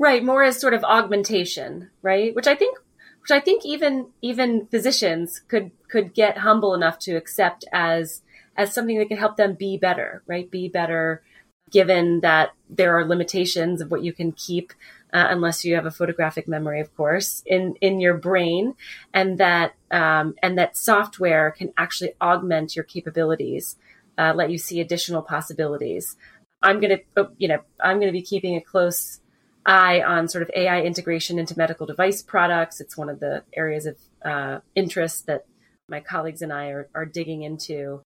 Right, 0.00 0.24
more 0.24 0.42
as 0.42 0.58
sort 0.58 0.72
of 0.72 0.82
augmentation, 0.82 1.90
right? 2.00 2.34
Which 2.34 2.46
I 2.46 2.54
think, 2.54 2.78
which 3.20 3.30
I 3.30 3.38
think 3.38 3.66
even 3.66 4.06
even 4.22 4.66
physicians 4.68 5.42
could 5.46 5.72
could 5.90 6.14
get 6.14 6.38
humble 6.38 6.72
enough 6.72 6.98
to 7.00 7.16
accept 7.16 7.66
as 7.70 8.22
as 8.56 8.72
something 8.72 8.96
that 8.98 9.08
can 9.08 9.18
help 9.18 9.36
them 9.36 9.52
be 9.52 9.76
better, 9.76 10.22
right? 10.26 10.50
Be 10.50 10.70
better, 10.70 11.22
given 11.70 12.20
that 12.20 12.52
there 12.70 12.96
are 12.96 13.04
limitations 13.04 13.82
of 13.82 13.90
what 13.90 14.02
you 14.02 14.14
can 14.14 14.32
keep 14.32 14.72
uh, 15.12 15.26
unless 15.28 15.66
you 15.66 15.74
have 15.74 15.84
a 15.84 15.90
photographic 15.90 16.48
memory, 16.48 16.80
of 16.80 16.96
course, 16.96 17.42
in 17.44 17.74
in 17.82 18.00
your 18.00 18.14
brain, 18.14 18.76
and 19.12 19.36
that 19.36 19.74
um, 19.90 20.34
and 20.42 20.56
that 20.56 20.78
software 20.78 21.50
can 21.50 21.74
actually 21.76 22.14
augment 22.22 22.74
your 22.74 22.86
capabilities, 22.86 23.76
uh, 24.16 24.32
let 24.34 24.50
you 24.50 24.56
see 24.56 24.80
additional 24.80 25.20
possibilities. 25.20 26.16
I'm 26.62 26.80
gonna, 26.80 27.00
oh, 27.18 27.32
you 27.36 27.48
know, 27.48 27.60
I'm 27.78 28.00
gonna 28.00 28.12
be 28.12 28.22
keeping 28.22 28.56
a 28.56 28.62
close 28.62 29.20
eye 29.66 30.02
on 30.02 30.28
sort 30.28 30.42
of 30.42 30.50
AI 30.54 30.82
integration 30.82 31.38
into 31.38 31.56
medical 31.56 31.86
device 31.86 32.22
products. 32.22 32.80
It's 32.80 32.96
one 32.96 33.08
of 33.08 33.20
the 33.20 33.44
areas 33.54 33.86
of 33.86 33.96
uh, 34.24 34.60
interest 34.74 35.26
that 35.26 35.46
my 35.88 36.00
colleagues 36.00 36.42
and 36.42 36.52
I 36.52 36.68
are, 36.68 36.88
are 36.94 37.04
digging 37.04 37.42
into. 37.42 38.02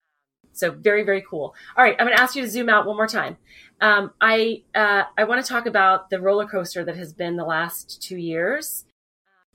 So 0.53 0.71
very, 0.71 1.03
very 1.05 1.25
cool. 1.29 1.55
All 1.77 1.85
right, 1.85 1.97
I'm 1.99 2.07
going 2.07 2.17
to 2.17 2.23
ask 2.23 2.37
you 2.37 2.43
to 2.43 2.49
zoom 2.49 2.69
out 2.69 2.87
one 2.87 2.97
more 2.97 3.07
time. 3.07 3.37
Um, 3.81 4.13
I 4.21 4.63
uh, 4.75 5.05
I 5.17 5.25
want 5.25 5.45
to 5.45 5.49
talk 5.49 5.67
about 5.67 6.11
the 6.11 6.21
roller 6.21 6.47
coaster 6.47 6.85
that 6.85 6.97
has 6.97 7.13
been 7.13 7.37
the 7.37 7.45
last 7.45 8.03
two 8.03 8.17
years. 8.17 8.85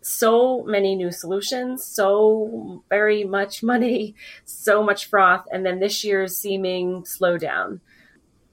So 0.01 0.63
many 0.63 0.95
new 0.95 1.11
solutions, 1.11 1.83
so 1.83 2.83
very 2.89 3.23
much 3.23 3.63
money, 3.63 4.15
so 4.45 4.83
much 4.83 5.07
froth, 5.07 5.45
and 5.51 5.65
then 5.65 5.79
this 5.79 6.03
year's 6.03 6.37
seeming 6.37 7.03
slowdown. 7.03 7.79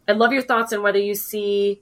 I'd 0.08 0.16
love 0.16 0.32
your 0.32 0.42
thoughts 0.42 0.72
on 0.72 0.82
whether 0.82 0.98
you 0.98 1.14
see 1.14 1.80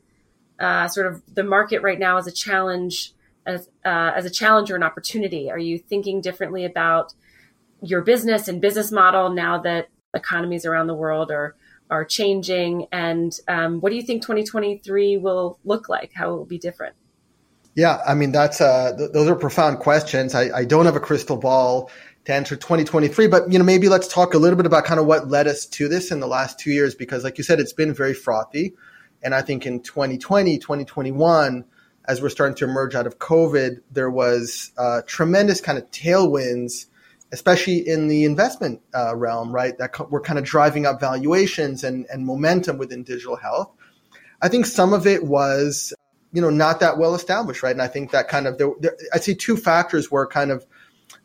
uh, 0.60 0.88
sort 0.88 1.06
of 1.06 1.22
the 1.34 1.42
market 1.42 1.82
right 1.82 1.98
now 1.98 2.18
as 2.18 2.26
a 2.26 2.32
challenge, 2.32 3.12
as 3.46 3.68
uh, 3.84 4.12
as 4.14 4.24
a 4.24 4.30
challenge 4.30 4.70
or 4.70 4.76
an 4.76 4.82
opportunity. 4.82 5.50
Are 5.50 5.58
you 5.58 5.78
thinking 5.78 6.20
differently 6.20 6.64
about 6.64 7.14
your 7.82 8.02
business 8.02 8.46
and 8.48 8.60
business 8.60 8.92
model 8.92 9.30
now 9.30 9.58
that 9.62 9.88
economies 10.14 10.66
around 10.66 10.86
the 10.86 10.94
world 10.94 11.30
are 11.30 11.56
are 11.90 12.04
changing, 12.04 12.86
and 12.92 13.36
um, 13.48 13.80
what 13.80 13.90
do 13.90 13.96
you 13.96 14.02
think 14.02 14.22
2023 14.22 15.16
will 15.16 15.58
look 15.64 15.88
like? 15.88 16.12
How 16.14 16.32
it 16.32 16.36
will 16.36 16.44
be 16.44 16.58
different? 16.58 16.94
Yeah, 17.74 18.00
I 18.06 18.14
mean 18.14 18.32
that's 18.32 18.60
uh, 18.60 18.94
th- 18.96 19.12
those 19.12 19.28
are 19.28 19.36
profound 19.36 19.78
questions. 19.78 20.34
I, 20.34 20.50
I 20.54 20.64
don't 20.64 20.84
have 20.84 20.96
a 20.96 21.00
crystal 21.00 21.36
ball 21.36 21.90
to 22.26 22.34
answer 22.34 22.54
2023, 22.54 23.26
but 23.28 23.50
you 23.50 23.58
know 23.58 23.64
maybe 23.64 23.88
let's 23.88 24.08
talk 24.08 24.34
a 24.34 24.38
little 24.38 24.56
bit 24.56 24.66
about 24.66 24.84
kind 24.84 25.00
of 25.00 25.06
what 25.06 25.28
led 25.28 25.46
us 25.46 25.66
to 25.66 25.88
this 25.88 26.10
in 26.10 26.20
the 26.20 26.26
last 26.26 26.58
two 26.58 26.70
years 26.70 26.94
because, 26.94 27.24
like 27.24 27.38
you 27.38 27.44
said, 27.44 27.60
it's 27.60 27.72
been 27.72 27.94
very 27.94 28.14
frothy, 28.14 28.74
and 29.22 29.34
I 29.34 29.42
think 29.42 29.66
in 29.66 29.80
2020, 29.80 30.58
2021, 30.58 31.64
as 32.06 32.22
we're 32.22 32.28
starting 32.28 32.56
to 32.56 32.64
emerge 32.64 32.94
out 32.94 33.06
of 33.06 33.18
COVID, 33.18 33.82
there 33.90 34.10
was 34.10 34.72
uh, 34.78 35.02
tremendous 35.06 35.60
kind 35.60 35.78
of 35.78 35.90
tailwinds 35.90 36.86
especially 37.32 37.86
in 37.86 38.08
the 38.08 38.24
investment 38.24 38.80
uh, 38.94 39.14
realm, 39.14 39.54
right? 39.54 39.76
That 39.78 39.92
co- 39.92 40.08
we're 40.10 40.20
kind 40.20 40.38
of 40.38 40.44
driving 40.44 40.86
up 40.86 41.00
valuations 41.00 41.84
and, 41.84 42.06
and 42.12 42.26
momentum 42.26 42.78
within 42.78 43.02
digital 43.04 43.36
health. 43.36 43.70
I 44.42 44.48
think 44.48 44.66
some 44.66 44.92
of 44.92 45.06
it 45.06 45.24
was, 45.24 45.92
you 46.32 46.40
know, 46.40 46.50
not 46.50 46.80
that 46.80 46.98
well 46.98 47.14
established, 47.14 47.62
right? 47.62 47.72
And 47.72 47.82
I 47.82 47.88
think 47.88 48.10
that 48.10 48.28
kind 48.28 48.46
of, 48.46 48.58
there, 48.58 48.70
there, 48.80 48.96
I'd 49.14 49.22
say 49.22 49.34
two 49.34 49.56
factors 49.56 50.10
were 50.10 50.26
kind 50.26 50.50
of 50.50 50.66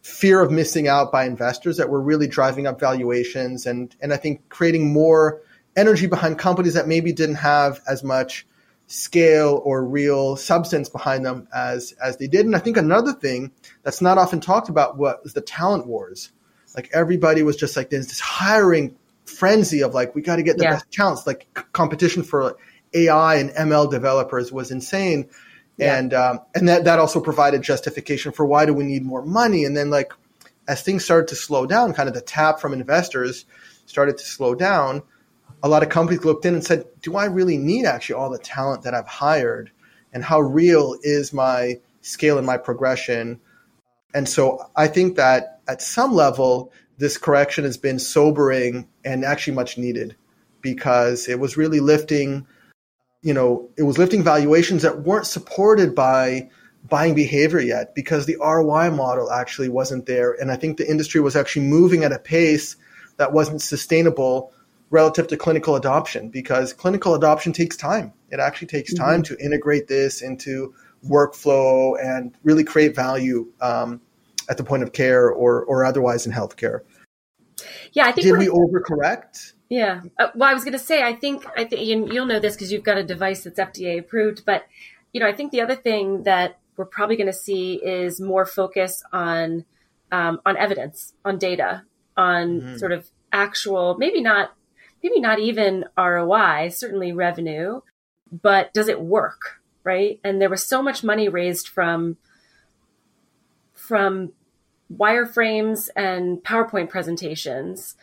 fear 0.01 0.41
of 0.41 0.51
missing 0.51 0.87
out 0.87 1.11
by 1.11 1.25
investors 1.25 1.77
that 1.77 1.89
were 1.89 2.01
really 2.01 2.27
driving 2.27 2.67
up 2.67 2.79
valuations 2.79 3.65
and, 3.65 3.95
and 4.01 4.13
I 4.13 4.17
think 4.17 4.49
creating 4.49 4.91
more 4.93 5.41
energy 5.75 6.07
behind 6.07 6.39
companies 6.39 6.73
that 6.73 6.87
maybe 6.87 7.11
didn't 7.11 7.35
have 7.35 7.81
as 7.87 8.03
much 8.03 8.45
scale 8.87 9.61
or 9.63 9.83
real 9.83 10.35
substance 10.35 10.89
behind 10.89 11.25
them 11.25 11.47
as 11.53 11.93
as 11.93 12.17
they 12.17 12.27
did. 12.27 12.45
And 12.45 12.55
I 12.55 12.59
think 12.59 12.77
another 12.77 13.13
thing 13.13 13.51
that's 13.83 14.01
not 14.01 14.17
often 14.17 14.39
talked 14.39 14.69
about 14.69 14.97
was 14.97 15.33
the 15.33 15.41
talent 15.41 15.87
wars. 15.87 16.31
Like 16.75 16.89
everybody 16.93 17.43
was 17.43 17.55
just 17.55 17.75
like 17.75 17.89
there's 17.89 18.07
this 18.07 18.19
hiring 18.19 18.95
frenzy 19.25 19.81
of 19.81 19.93
like 19.93 20.13
we 20.13 20.21
got 20.21 20.35
to 20.35 20.43
get 20.43 20.57
the 20.57 20.63
yeah. 20.63 20.71
best 20.71 20.91
talents. 20.91 21.25
Like 21.25 21.47
c- 21.57 21.63
competition 21.71 22.23
for 22.23 22.57
AI 22.93 23.35
and 23.35 23.49
ML 23.51 23.89
developers 23.89 24.51
was 24.51 24.71
insane. 24.71 25.29
Yeah. 25.77 25.97
And 25.97 26.13
um, 26.13 26.39
and 26.53 26.67
that 26.69 26.83
that 26.85 26.99
also 26.99 27.19
provided 27.19 27.61
justification 27.63 28.31
for 28.31 28.45
why 28.45 28.65
do 28.65 28.73
we 28.73 28.83
need 28.83 29.03
more 29.03 29.25
money? 29.25 29.65
And 29.65 29.75
then 29.75 29.89
like 29.89 30.13
as 30.67 30.81
things 30.81 31.03
started 31.03 31.27
to 31.29 31.35
slow 31.35 31.65
down, 31.65 31.93
kind 31.93 32.07
of 32.07 32.15
the 32.15 32.21
tap 32.21 32.59
from 32.59 32.73
investors 32.73 33.45
started 33.85 34.17
to 34.17 34.25
slow 34.25 34.55
down 34.55 35.03
a 35.65 35.67
lot 35.67 35.81
of 35.81 35.89
companies 35.89 36.23
looked 36.23 36.45
in 36.45 36.53
and 36.53 36.63
said, 36.63 36.85
do 37.01 37.15
I 37.15 37.25
really 37.25 37.57
need 37.57 37.85
actually 37.85 38.17
all 38.17 38.29
the 38.29 38.37
talent 38.37 38.83
that 38.83 38.93
I've 38.93 39.07
hired? 39.07 39.71
And 40.13 40.23
how 40.23 40.39
real 40.39 40.95
is 41.01 41.33
my 41.33 41.79
scale 42.01 42.37
and 42.37 42.45
my 42.45 42.57
progression? 42.57 43.41
And 44.13 44.29
so 44.29 44.69
I 44.75 44.85
think 44.85 45.15
that 45.15 45.61
at 45.67 45.81
some 45.81 46.13
level, 46.13 46.71
this 46.99 47.17
correction 47.17 47.63
has 47.63 47.77
been 47.77 47.97
sobering 47.97 48.87
and 49.03 49.25
actually 49.25 49.55
much 49.55 49.75
needed 49.75 50.15
because 50.61 51.27
it 51.27 51.39
was 51.39 51.57
really 51.57 51.79
lifting, 51.79 52.45
you 53.23 53.33
know, 53.33 53.67
it 53.75 53.83
was 53.83 53.97
lifting 53.97 54.23
valuations 54.23 54.83
that 54.83 55.01
weren't 55.01 55.25
supported 55.25 55.95
by 55.95 56.47
buying 56.87 57.15
behavior 57.15 57.59
yet 57.59 57.95
because 57.95 58.27
the 58.27 58.37
ROI 58.39 58.91
model 58.91 59.31
actually 59.31 59.69
wasn't 59.69 60.05
there. 60.05 60.31
And 60.33 60.51
I 60.51 60.57
think 60.57 60.77
the 60.77 60.87
industry 60.87 61.21
was 61.21 61.35
actually 61.35 61.65
moving 61.65 62.03
at 62.03 62.11
a 62.11 62.19
pace 62.19 62.75
that 63.17 63.33
wasn't 63.33 63.63
sustainable 63.63 64.53
relative 64.89 65.27
to 65.27 65.37
clinical 65.37 65.75
adoption 65.75 66.29
because 66.29 66.73
clinical 66.73 67.15
adoption 67.15 67.51
takes 67.51 67.75
time. 67.75 68.13
It 68.29 68.39
actually 68.39 68.67
takes 68.67 68.93
mm-hmm. 68.93 69.03
time 69.03 69.23
to 69.23 69.37
integrate 69.39 69.87
this 69.87 70.21
into 70.21 70.73
workflow 71.07 71.95
and 72.01 72.35
really 72.43 72.63
create 72.63 72.95
value 72.95 73.51
um, 73.61 74.01
at 74.49 74.57
the 74.57 74.63
point 74.63 74.83
of 74.83 74.93
care 74.93 75.29
or, 75.29 75.63
or 75.65 75.85
otherwise 75.85 76.25
in 76.25 76.31
healthcare. 76.31 76.81
Yeah, 77.93 78.05
I 78.07 78.11
think 78.11 78.25
did 78.25 78.37
we 78.37 78.47
overcorrect? 78.47 79.53
Yeah. 79.69 80.01
Uh, 80.19 80.27
well, 80.35 80.49
I 80.49 80.53
was 80.53 80.63
going 80.63 80.73
to 80.73 80.79
say, 80.79 81.01
I 81.01 81.13
think 81.13 81.45
I 81.57 81.63
think 81.63 82.11
you'll 82.11 82.25
know 82.25 82.39
this 82.39 82.55
because 82.55 82.71
you've 82.71 82.83
got 82.83 82.97
a 82.97 83.03
device 83.03 83.43
that's 83.43 83.59
FDA 83.59 83.99
approved. 83.99 84.45
But 84.45 84.65
you 85.13 85.19
know, 85.19 85.27
I 85.27 85.33
think 85.33 85.51
the 85.51 85.61
other 85.61 85.75
thing 85.75 86.23
that 86.23 86.59
we're 86.75 86.85
probably 86.85 87.15
going 87.15 87.27
to 87.27 87.33
see 87.33 87.75
is 87.75 88.19
more 88.19 88.45
focus 88.45 89.03
on 89.11 89.65
um, 90.11 90.39
on 90.45 90.57
evidence, 90.57 91.13
on 91.23 91.37
data, 91.37 91.83
on 92.17 92.61
mm-hmm. 92.61 92.77
sort 92.77 92.91
of 92.91 93.09
actual, 93.31 93.95
maybe 93.97 94.21
not 94.21 94.53
maybe 95.03 95.19
not 95.19 95.39
even 95.39 95.85
ROI, 95.97 96.69
certainly 96.69 97.11
revenue, 97.11 97.81
but 98.31 98.73
does 98.73 98.87
it 98.87 99.01
work? 99.01 99.61
Right. 99.83 100.19
And 100.23 100.41
there 100.41 100.49
was 100.49 100.65
so 100.65 100.81
much 100.81 101.03
money 101.03 101.29
raised 101.29 101.67
from, 101.67 102.17
from 103.73 104.31
wireframes 104.91 105.89
and 105.95 106.39
PowerPoint 106.39 106.89
presentations 106.89 107.95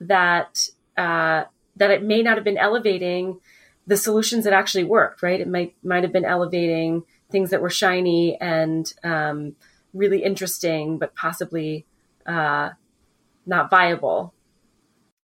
that, 0.00 0.68
uh, 0.96 1.44
that 1.76 1.90
it 1.90 2.04
may 2.04 2.22
not 2.22 2.36
have 2.36 2.44
been 2.44 2.56
elevating 2.56 3.40
the 3.88 3.96
solutions 3.96 4.44
that 4.44 4.52
actually 4.52 4.84
worked, 4.84 5.20
right? 5.20 5.40
It 5.40 5.48
might, 5.48 5.74
might 5.82 6.04
have 6.04 6.12
been 6.12 6.24
elevating 6.24 7.02
things 7.30 7.50
that 7.50 7.60
were 7.60 7.70
shiny 7.70 8.40
and, 8.40 8.92
um, 9.02 9.56
really 9.92 10.22
interesting, 10.22 10.98
but 10.98 11.16
possibly, 11.16 11.86
uh, 12.24 12.70
not 13.46 13.68
viable 13.68 14.32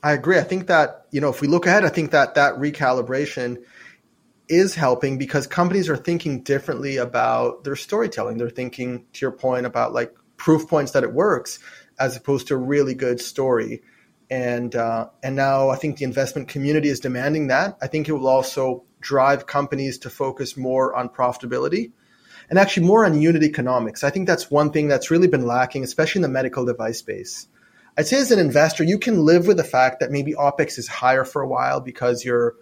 I 0.03 0.11
agree. 0.11 0.37
I 0.37 0.43
think 0.43 0.67
that, 0.67 1.05
you 1.11 1.21
know, 1.21 1.29
if 1.29 1.39
we 1.39 1.47
look 1.47 1.65
ahead, 1.65 1.85
I 1.85 1.89
think 1.89 2.11
that 2.11 2.35
that 2.35 2.55
recalibration 2.55 3.63
is 4.49 4.75
helping 4.75 5.17
because 5.17 5.47
companies 5.47 5.87
are 5.87 5.95
thinking 5.95 6.43
differently 6.43 6.97
about 6.97 7.63
their 7.63 7.77
storytelling. 7.77 8.37
They're 8.37 8.49
thinking, 8.49 9.05
to 9.13 9.21
your 9.21 9.31
point, 9.31 9.65
about 9.65 9.93
like 9.93 10.13
proof 10.35 10.67
points 10.67 10.91
that 10.91 11.03
it 11.03 11.13
works 11.13 11.59
as 11.97 12.17
opposed 12.17 12.47
to 12.49 12.55
a 12.55 12.57
really 12.57 12.93
good 12.93 13.21
story. 13.21 13.81
And 14.29 14.75
uh, 14.75 15.07
and 15.21 15.37
now 15.37 15.69
I 15.69 15.77
think 15.77 15.97
the 15.97 16.05
investment 16.05 16.49
community 16.49 16.89
is 16.89 16.99
demanding 16.99 17.47
that. 17.47 17.77
I 17.81 17.87
think 17.87 18.09
it 18.09 18.13
will 18.13 18.27
also 18.27 18.83
drive 18.99 19.47
companies 19.47 19.99
to 19.99 20.09
focus 20.09 20.57
more 20.57 20.93
on 20.95 21.09
profitability 21.09 21.91
and 22.49 22.59
actually 22.59 22.87
more 22.87 23.05
on 23.05 23.21
unit 23.21 23.43
economics. 23.43 24.03
I 24.03 24.09
think 24.09 24.27
that's 24.27 24.51
one 24.51 24.71
thing 24.71 24.87
that's 24.87 25.11
really 25.11 25.27
been 25.27 25.45
lacking, 25.45 25.83
especially 25.83 26.19
in 26.19 26.23
the 26.23 26.29
medical 26.29 26.65
device 26.65 26.99
space. 26.99 27.47
I'd 27.97 28.07
say 28.07 28.17
as 28.17 28.31
an 28.31 28.39
investor, 28.39 28.83
you 28.83 28.97
can 28.97 29.23
live 29.23 29.47
with 29.47 29.57
the 29.57 29.63
fact 29.63 29.99
that 29.99 30.11
maybe 30.11 30.33
OPEX 30.33 30.77
is 30.79 30.87
higher 30.87 31.23
for 31.23 31.41
a 31.41 31.47
while 31.47 31.79
because 31.79 32.25
you're 32.25 32.55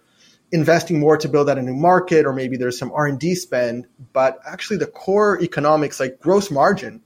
investing 0.50 1.00
more 1.00 1.16
to 1.16 1.28
build 1.28 1.48
out 1.48 1.56
a 1.56 1.62
new 1.62 1.74
market 1.74 2.26
or 2.26 2.34
maybe 2.34 2.58
there's 2.58 2.78
some 2.78 2.92
R&D 2.92 3.34
spend, 3.36 3.86
but 4.12 4.38
actually 4.46 4.76
the 4.76 4.86
core 4.86 5.40
economics 5.40 5.98
like 5.98 6.20
gross 6.20 6.50
margin 6.50 7.00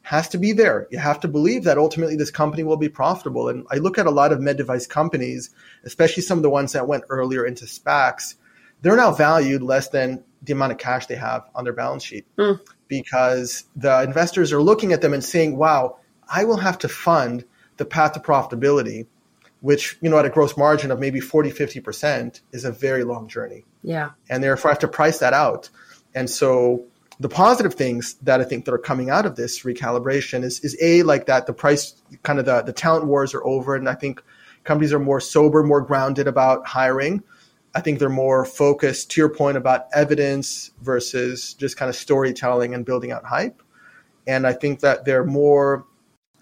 has 0.00 0.28
to 0.28 0.38
be 0.38 0.52
there. 0.52 0.86
You 0.90 0.98
have 0.98 1.20
to 1.20 1.28
believe 1.28 1.64
that 1.64 1.76
ultimately 1.76 2.16
this 2.16 2.30
company 2.30 2.62
will 2.62 2.78
be 2.78 2.88
profitable. 2.88 3.48
And 3.48 3.66
I 3.70 3.76
look 3.76 3.98
at 3.98 4.06
a 4.06 4.10
lot 4.10 4.32
of 4.32 4.40
med 4.40 4.56
device 4.56 4.86
companies, 4.86 5.50
especially 5.84 6.22
some 6.22 6.38
of 6.38 6.42
the 6.42 6.50
ones 6.50 6.72
that 6.72 6.88
went 6.88 7.04
earlier 7.10 7.44
into 7.44 7.66
SPACs, 7.66 8.36
they're 8.80 8.96
now 8.96 9.12
valued 9.12 9.62
less 9.62 9.88
than 9.88 10.24
the 10.42 10.52
amount 10.52 10.72
of 10.72 10.78
cash 10.78 11.06
they 11.06 11.16
have 11.16 11.44
on 11.54 11.64
their 11.64 11.72
balance 11.72 12.04
sheet 12.04 12.24
mm. 12.38 12.58
because 12.88 13.64
the 13.74 14.02
investors 14.02 14.52
are 14.52 14.62
looking 14.62 14.92
at 14.92 15.02
them 15.02 15.12
and 15.12 15.24
saying, 15.24 15.56
wow, 15.58 15.98
I 16.32 16.44
will 16.44 16.56
have 16.56 16.78
to 16.78 16.88
fund– 16.88 17.44
the 17.76 17.84
path 17.84 18.12
to 18.12 18.20
profitability, 18.20 19.06
which, 19.60 19.98
you 20.00 20.10
know, 20.10 20.18
at 20.18 20.26
a 20.26 20.30
gross 20.30 20.56
margin 20.56 20.90
of 20.90 20.98
maybe 20.98 21.20
40, 21.20 21.50
50% 21.50 22.40
is 22.52 22.64
a 22.64 22.72
very 22.72 23.04
long 23.04 23.28
journey. 23.28 23.64
Yeah. 23.82 24.10
And 24.28 24.42
therefore 24.42 24.70
I 24.70 24.72
have 24.72 24.80
to 24.80 24.88
price 24.88 25.18
that 25.18 25.32
out. 25.32 25.70
And 26.14 26.28
so 26.28 26.84
the 27.18 27.28
positive 27.28 27.74
things 27.74 28.14
that 28.22 28.40
I 28.40 28.44
think 28.44 28.64
that 28.66 28.74
are 28.74 28.78
coming 28.78 29.10
out 29.10 29.26
of 29.26 29.36
this 29.36 29.62
recalibration 29.62 30.44
is, 30.44 30.60
is 30.60 30.76
a 30.80 31.02
like 31.02 31.26
that 31.26 31.46
the 31.46 31.52
price 31.52 31.94
kind 32.22 32.38
of 32.38 32.44
the, 32.44 32.62
the 32.62 32.72
talent 32.72 33.06
wars 33.06 33.34
are 33.34 33.44
over. 33.44 33.74
And 33.74 33.88
I 33.88 33.94
think 33.94 34.22
companies 34.64 34.92
are 34.92 34.98
more 34.98 35.20
sober, 35.20 35.62
more 35.62 35.80
grounded 35.80 36.26
about 36.26 36.66
hiring. 36.66 37.22
I 37.74 37.80
think 37.80 37.98
they're 37.98 38.08
more 38.08 38.44
focused 38.44 39.10
to 39.12 39.20
your 39.20 39.28
point 39.28 39.56
about 39.56 39.86
evidence 39.92 40.70
versus 40.80 41.54
just 41.54 41.76
kind 41.76 41.88
of 41.88 41.96
storytelling 41.96 42.74
and 42.74 42.84
building 42.84 43.12
out 43.12 43.24
hype. 43.24 43.62
And 44.26 44.46
I 44.46 44.52
think 44.52 44.80
that 44.80 45.04
they're 45.04 45.24
more 45.24 45.86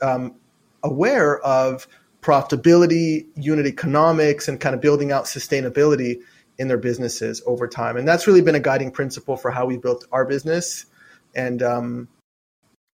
um, 0.00 0.36
aware 0.84 1.40
of 1.40 1.88
profitability, 2.20 3.26
unit 3.36 3.66
economics, 3.66 4.46
and 4.46 4.60
kind 4.60 4.74
of 4.74 4.80
building 4.80 5.10
out 5.10 5.24
sustainability 5.24 6.20
in 6.58 6.68
their 6.68 6.78
businesses 6.78 7.42
over 7.46 7.66
time. 7.66 7.96
And 7.96 8.06
that's 8.06 8.26
really 8.26 8.40
been 8.40 8.54
a 8.54 8.60
guiding 8.60 8.92
principle 8.92 9.36
for 9.36 9.50
how 9.50 9.66
we 9.66 9.76
built 9.76 10.06
our 10.12 10.24
business. 10.24 10.86
And 11.34 11.62
um, 11.62 12.08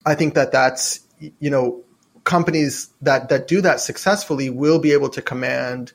I 0.07 0.15
think 0.15 0.35
that 0.35 0.53
that's, 0.53 1.01
you 1.19 1.51
know, 1.51 1.83
companies 2.25 2.91
that, 3.03 3.29
that 3.31 3.49
do 3.49 3.61
that 3.63 3.81
successfully 3.81 4.49
will 4.51 4.79
be 4.79 4.93
able 4.93 5.09
to 5.11 5.23
command 5.23 5.93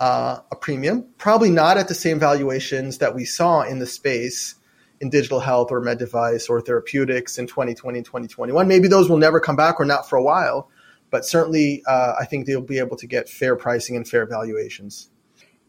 uh, 0.00 0.38
a 0.50 0.56
premium, 0.56 1.06
probably 1.18 1.50
not 1.50 1.76
at 1.76 1.88
the 1.88 1.94
same 1.94 2.18
valuations 2.18 2.98
that 2.98 3.14
we 3.14 3.24
saw 3.24 3.62
in 3.62 3.78
the 3.78 3.86
space 3.86 4.54
in 5.00 5.10
digital 5.10 5.40
health 5.40 5.70
or 5.70 5.80
med 5.80 5.98
device 5.98 6.48
or 6.48 6.60
therapeutics 6.60 7.38
in 7.38 7.46
2020 7.46 7.98
and 7.98 8.06
2021. 8.06 8.66
Maybe 8.66 8.88
those 8.88 9.08
will 9.08 9.18
never 9.18 9.38
come 9.38 9.56
back 9.56 9.78
or 9.78 9.84
not 9.84 10.08
for 10.08 10.16
a 10.16 10.22
while 10.22 10.68
but 11.14 11.24
certainly 11.24 11.80
uh, 11.86 12.14
I 12.18 12.24
think 12.24 12.44
they'll 12.44 12.60
be 12.60 12.80
able 12.80 12.96
to 12.96 13.06
get 13.06 13.28
fair 13.28 13.54
pricing 13.54 13.94
and 13.94 14.04
fair 14.06 14.26
valuations. 14.26 15.10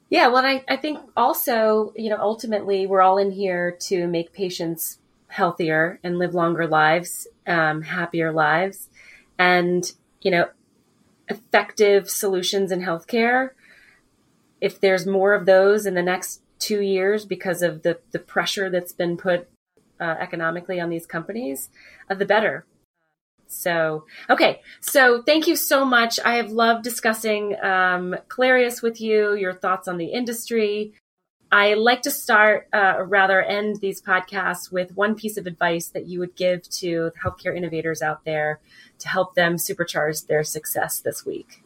Yeah, 0.09 0.25
well, 0.29 0.43
I, 0.43 0.63
I 0.67 0.75
think 0.75 0.97
also, 1.15 1.93
you 1.95 2.09
know, 2.09 2.17
ultimately 2.19 2.87
we're 2.87 3.03
all 3.03 3.19
in 3.19 3.29
here 3.29 3.77
to 3.81 4.07
make 4.07 4.33
patients 4.33 4.97
healthier 5.27 5.99
and 6.03 6.17
live 6.17 6.33
longer 6.33 6.65
lives, 6.65 7.27
um, 7.45 7.83
happier 7.83 8.31
lives. 8.31 8.89
And, 9.37 9.83
you 10.19 10.31
know, 10.31 10.49
effective 11.27 12.09
solutions 12.09 12.71
in 12.71 12.81
healthcare, 12.81 13.49
if 14.59 14.81
there's 14.81 15.05
more 15.05 15.35
of 15.35 15.45
those 15.45 15.85
in 15.85 15.93
the 15.93 16.01
next 16.01 16.41
two 16.57 16.81
years 16.81 17.23
because 17.23 17.61
of 17.61 17.83
the, 17.83 17.99
the 18.13 18.19
pressure 18.33 18.71
that's 18.71 18.93
been 18.93 19.15
put 19.15 19.47
uh, 19.99 20.15
economically 20.19 20.79
on 20.79 20.89
these 20.89 21.05
companies, 21.05 21.69
uh, 22.09 22.15
the 22.15 22.25
better 22.25 22.65
so, 23.47 24.05
okay. 24.29 24.61
So, 24.81 25.21
thank 25.21 25.47
you 25.47 25.55
so 25.55 25.85
much. 25.85 26.19
I 26.23 26.35
have 26.35 26.51
loved 26.51 26.83
discussing 26.83 27.55
um, 27.61 28.15
Clarius 28.27 28.81
with 28.81 28.99
you, 28.99 29.35
your 29.35 29.53
thoughts 29.53 29.87
on 29.87 29.97
the 29.97 30.07
industry. 30.07 30.93
I 31.51 31.75
like 31.75 32.01
to 32.01 32.11
start, 32.11 32.67
uh, 32.73 32.95
or 32.97 33.05
rather 33.05 33.41
end 33.41 33.79
these 33.79 34.01
podcasts 34.01 34.71
with 34.71 34.95
one 34.95 35.15
piece 35.15 35.37
of 35.37 35.47
advice 35.47 35.87
that 35.89 36.05
you 36.07 36.19
would 36.19 36.35
give 36.35 36.67
to 36.81 37.11
healthcare 37.23 37.55
innovators 37.55 38.01
out 38.01 38.25
there 38.25 38.59
to 38.99 39.07
help 39.07 39.35
them 39.35 39.55
supercharge 39.55 40.27
their 40.27 40.43
success 40.43 40.99
this 40.99 41.25
week. 41.25 41.63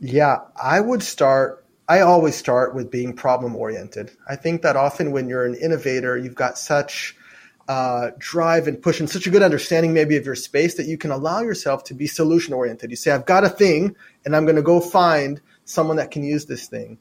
Yeah, 0.00 0.38
I 0.60 0.80
would 0.80 1.02
start. 1.02 1.64
I 1.88 2.00
always 2.00 2.36
start 2.36 2.74
with 2.74 2.90
being 2.90 3.14
problem 3.14 3.56
oriented. 3.56 4.10
I 4.28 4.36
think 4.36 4.62
that 4.62 4.76
often 4.76 5.12
when 5.12 5.28
you're 5.28 5.44
an 5.44 5.54
innovator, 5.54 6.16
you've 6.16 6.34
got 6.34 6.58
such 6.58 7.16
uh, 7.70 8.10
drive 8.18 8.66
and 8.66 8.82
push 8.82 8.98
and 8.98 9.08
such 9.08 9.28
a 9.28 9.30
good 9.30 9.44
understanding 9.44 9.94
maybe 9.94 10.16
of 10.16 10.26
your 10.26 10.34
space 10.34 10.74
that 10.74 10.86
you 10.86 10.98
can 10.98 11.12
allow 11.12 11.40
yourself 11.40 11.84
to 11.84 11.94
be 11.94 12.04
solution 12.04 12.52
oriented. 12.52 12.90
You 12.90 12.96
say, 12.96 13.12
I've 13.12 13.26
got 13.26 13.44
a 13.44 13.48
thing 13.48 13.94
and 14.24 14.34
I'm 14.34 14.44
going 14.44 14.56
to 14.56 14.62
go 14.62 14.80
find 14.80 15.40
someone 15.66 15.98
that 15.98 16.10
can 16.10 16.24
use 16.24 16.46
this 16.46 16.66
thing. 16.66 16.98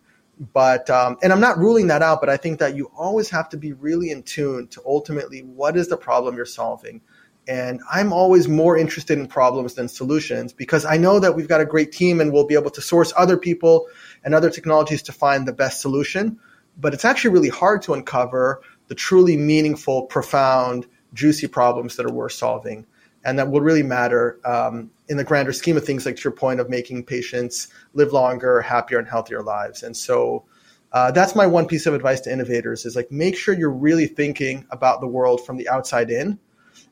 But, 0.54 0.88
um, 0.92 1.18
and 1.24 1.34
I'm 1.34 1.40
not 1.40 1.58
ruling 1.58 1.88
that 1.88 2.04
out, 2.04 2.20
but 2.22 2.30
I 2.30 2.38
think 2.38 2.60
that 2.60 2.76
you 2.76 2.92
always 2.96 3.32
have 3.32 3.50
to 3.50 3.58
be 3.58 3.74
really 3.74 4.12
in 4.12 4.22
tune 4.22 4.68
to 4.68 4.82
ultimately 4.86 5.40
what 5.40 5.76
is 5.76 5.88
the 5.88 5.98
problem 5.98 6.36
you're 6.36 6.46
solving. 6.46 7.02
And 7.48 7.82
I'm 7.92 8.14
always 8.14 8.48
more 8.48 8.78
interested 8.78 9.18
in 9.18 9.26
problems 9.26 9.74
than 9.74 9.88
solutions 9.88 10.54
because 10.54 10.86
I 10.86 10.98
know 10.98 11.20
that 11.20 11.36
we've 11.36 11.48
got 11.48 11.62
a 11.62 11.66
great 11.66 11.94
team 11.94 12.22
and 12.22 12.32
we'll 12.32 12.46
be 12.46 12.54
able 12.54 12.70
to 12.70 12.82
source 12.82 13.12
other 13.18 13.38
people 13.38 13.88
and 14.24 14.36
other 14.36 14.52
technologies 14.52 15.02
to 15.02 15.14
find 15.14 15.48
the 15.48 15.52
best 15.52 15.82
solution. 15.82 16.40
But 16.78 16.94
it's 16.94 17.06
actually 17.06 17.32
really 17.32 17.50
hard 17.50 17.82
to 17.84 17.96
uncover 17.96 18.62
the 18.90 18.96
truly 18.96 19.38
meaningful, 19.38 20.04
profound, 20.04 20.86
juicy 21.14 21.48
problems 21.48 21.96
that 21.96 22.06
are 22.06 22.12
worth 22.12 22.34
solving 22.34 22.86
and 23.26 23.38
that 23.38 23.50
will 23.50 23.62
really 23.62 23.84
matter 23.84 24.40
um, 24.46 24.92
in 25.08 25.18
the 25.18 25.24
grander 25.24 25.52
scheme 25.52 25.78
of 25.78 25.86
things, 25.86 26.06
like 26.06 26.16
to 26.16 26.24
your 26.24 26.32
point 26.32 26.60
of 26.60 26.70
making 26.70 27.04
patients 27.04 27.68
live 27.94 28.14
longer, 28.14 28.62
happier, 28.62 28.98
and 28.98 29.08
healthier 29.08 29.44
lives. 29.44 29.84
And 29.84 29.96
so 29.96 30.46
uh, 30.92 31.12
that's 31.12 31.36
my 31.36 31.46
one 31.46 31.68
piece 31.68 31.86
of 31.86 31.94
advice 31.94 32.22
to 32.22 32.32
innovators 32.32 32.86
is 32.86 32.96
like 32.96 33.12
make 33.12 33.38
sure 33.38 33.54
you're 33.54 33.70
really 33.70 34.08
thinking 34.08 34.66
about 34.72 35.02
the 35.02 35.08
world 35.08 35.46
from 35.46 35.58
the 35.58 35.68
outside 35.70 36.10
in 36.10 36.40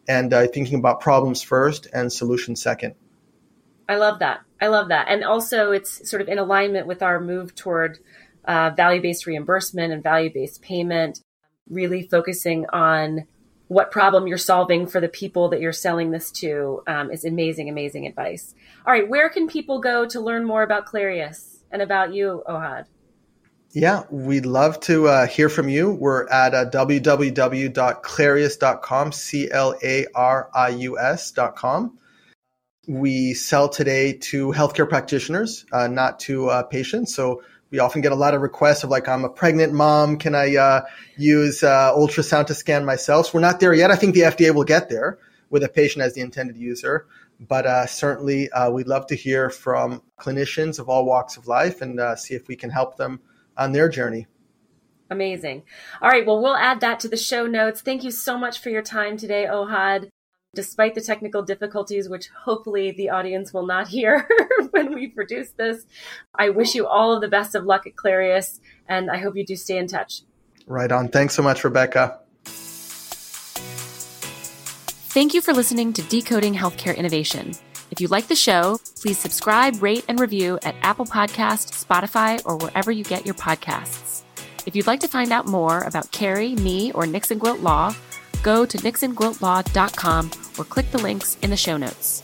and 0.08 0.34
uh, 0.34 0.48
thinking 0.48 0.80
about 0.80 1.00
problems 1.00 1.42
first 1.42 1.88
and 1.94 2.12
solutions 2.12 2.62
second. 2.62 2.96
I 3.90 3.96
love 3.96 4.20
that. 4.20 4.42
I 4.60 4.68
love 4.68 4.90
that. 4.90 5.08
And 5.10 5.24
also, 5.24 5.72
it's 5.72 6.10
sort 6.10 6.22
of 6.22 6.28
in 6.28 6.40
alignment 6.40 6.88
with 6.88 7.02
our 7.02 7.22
move 7.22 7.56
toward 7.56 8.00
uh, 8.44 8.72
value 8.72 9.02
based 9.02 9.26
reimbursement 9.26 9.94
and 9.94 10.04
value 10.04 10.32
based 10.34 10.62
payment 10.62 11.22
really 11.70 12.04
focusing 12.04 12.66
on 12.72 13.26
what 13.68 13.92
problem 13.92 14.28
you're 14.28 14.38
solving 14.38 14.88
for 14.88 15.02
the 15.02 15.10
people 15.10 15.50
that 15.50 15.60
you're 15.60 15.74
selling 15.74 16.12
this 16.12 16.32
to 16.32 16.82
um, 16.88 17.12
is 17.12 17.26
amazing, 17.26 17.68
amazing 17.70 18.08
advice. 18.08 18.56
All 18.86 18.94
right, 18.94 19.08
where 19.08 19.30
can 19.30 19.48
people 19.48 19.80
go 19.80 20.08
to 20.08 20.22
learn 20.22 20.46
more 20.46 20.64
about 20.64 20.86
Clarius 20.86 21.58
and 21.72 21.82
about 21.82 22.14
you, 22.14 22.44
Ohad? 22.48 22.86
Yeah, 23.72 24.04
we'd 24.10 24.46
love 24.46 24.80
to 24.82 25.08
uh, 25.08 25.26
hear 25.28 25.50
from 25.50 25.68
you. 25.68 25.92
We're 25.92 26.30
at 26.30 26.54
uh, 26.54 26.70
www.clarius.com, 26.70 29.12
C 29.12 29.52
L 29.52 29.76
A 29.84 30.06
R 30.16 30.50
I 30.56 30.70
U 30.70 30.98
S.com. 30.98 31.98
We 32.88 33.34
sell 33.34 33.68
today 33.68 34.14
to 34.14 34.54
healthcare 34.54 34.88
practitioners, 34.88 35.66
uh, 35.74 35.88
not 35.88 36.22
to 36.22 36.50
uh, 36.50 36.64
patients. 36.64 37.14
So 37.14 37.42
we 37.70 37.80
often 37.80 38.02
get 38.02 38.12
a 38.12 38.16
lot 38.16 38.34
of 38.34 38.42
requests 38.42 38.84
of 38.84 38.90
like, 38.90 39.08
I'm 39.08 39.26
a 39.26 39.30
pregnant 39.30 39.74
mom. 39.74 40.18
Can 40.18 40.36
I 40.36 40.56
uh, 40.56 40.82
use 41.18 41.64
uh, 41.64 41.94
ultrasound 41.94 42.48
to 42.48 42.54
scan 42.54 42.86
myself? 42.86 43.28
So 43.28 43.32
we're 43.36 43.42
not 43.42 43.60
there 43.60 43.74
yet. 43.74 43.92
I 43.92 43.96
think 43.96 44.14
the 44.14 44.22
FDA 44.22 44.54
will 44.54 44.64
get 44.64 44.90
there 44.90 45.20
with 45.50 45.64
a 45.64 45.70
patient 45.70 46.04
as 46.04 46.14
the 46.14 46.22
intended 46.22 46.58
user. 46.58 47.08
But 47.40 47.66
uh, 47.66 47.86
certainly, 47.86 48.50
uh, 48.50 48.72
we'd 48.72 48.88
love 48.88 49.08
to 49.08 49.16
hear 49.16 49.50
from 49.50 50.02
clinicians 50.20 50.80
of 50.80 50.90
all 50.90 51.06
walks 51.06 51.38
of 51.38 51.48
life 51.48 51.82
and 51.82 52.00
uh, 52.00 52.16
see 52.16 52.34
if 52.34 52.48
we 52.48 52.56
can 52.56 52.70
help 52.70 52.98
them 52.98 53.20
on 53.56 53.74
their 53.74 53.90
journey. 53.90 54.28
Amazing. 55.10 55.64
All 56.02 56.10
right. 56.10 56.26
Well, 56.26 56.42
we'll 56.42 56.56
add 56.56 56.82
that 56.82 57.00
to 57.02 57.08
the 57.08 57.16
show 57.16 57.46
notes. 57.46 57.82
Thank 57.82 58.04
you 58.04 58.12
so 58.12 58.38
much 58.38 58.60
for 58.60 58.70
your 58.70 58.82
time 58.82 59.18
today, 59.18 59.46
Ohad 59.50 60.10
despite 60.54 60.96
the 60.96 61.02
technical 61.02 61.44
difficulties, 61.44 62.10
which 62.10 62.30
hopefully 62.30 62.92
the 62.92 63.10
audience 63.10 63.54
will 63.54 63.66
not 63.66 63.88
hear 63.88 64.28
when 64.72 64.94
we 64.94 65.08
produce 65.08 65.52
this. 65.52 65.86
I 66.36 66.50
wish 66.50 66.76
you 66.76 66.88
all 66.88 67.14
of 67.14 67.22
the 67.22 67.28
best 67.28 67.56
of 67.56 67.66
luck 67.66 67.86
at 67.88 67.96
Clarius, 67.96 68.60
and 68.88 69.12
I 69.12 69.18
hope 69.18 69.36
you 69.36 69.46
do 69.46 69.56
stay 69.56 69.78
in 69.78 69.88
touch. 69.88 70.22
Right 70.66 70.92
on. 70.92 71.10
Thanks 71.10 71.36
so 71.36 71.44
much, 71.44 71.64
Rebecca. 71.64 72.20
Thank 75.10 75.34
you 75.34 75.42
for 75.42 75.54
listening 75.54 75.94
to 75.94 76.02
Decoding 76.04 76.54
Healthcare 76.54 76.96
Innovation. 76.96 77.54
If 77.90 78.02
you 78.02 78.08
like 78.08 78.28
the 78.28 78.36
show, 78.36 78.80
please 79.02 79.18
subscribe, 79.18 79.82
rate, 79.82 80.06
and 80.08 80.20
review 80.20 80.60
at 80.64 80.76
Apple 80.82 81.06
Podcast, 81.06 81.86
Spotify, 81.86 82.42
or 82.46 82.58
wherever 82.58 82.92
you 82.92 83.04
get 83.04 83.26
your 83.26 83.36
podcasts. 83.36 84.24
If 84.66 84.76
you'd 84.76 84.88
like 84.88 85.00
to 85.00 85.08
find 85.08 85.32
out 85.32 85.48
more 85.48 85.82
about 85.84 86.12
Carrie, 86.12 86.56
me, 86.56 86.92
or 86.92 87.08
Nixon 87.08 87.40
Gwilt 87.40 87.62
Law, 87.62 87.96
go 88.44 88.66
to 88.66 88.78
nixongwiltlaw.com 88.78 90.32
or 90.58 90.66
click 90.66 90.92
the 90.92 90.98
links 90.98 91.38
in 91.42 91.50
the 91.50 91.58
show 91.58 91.78
notes. 91.78 92.24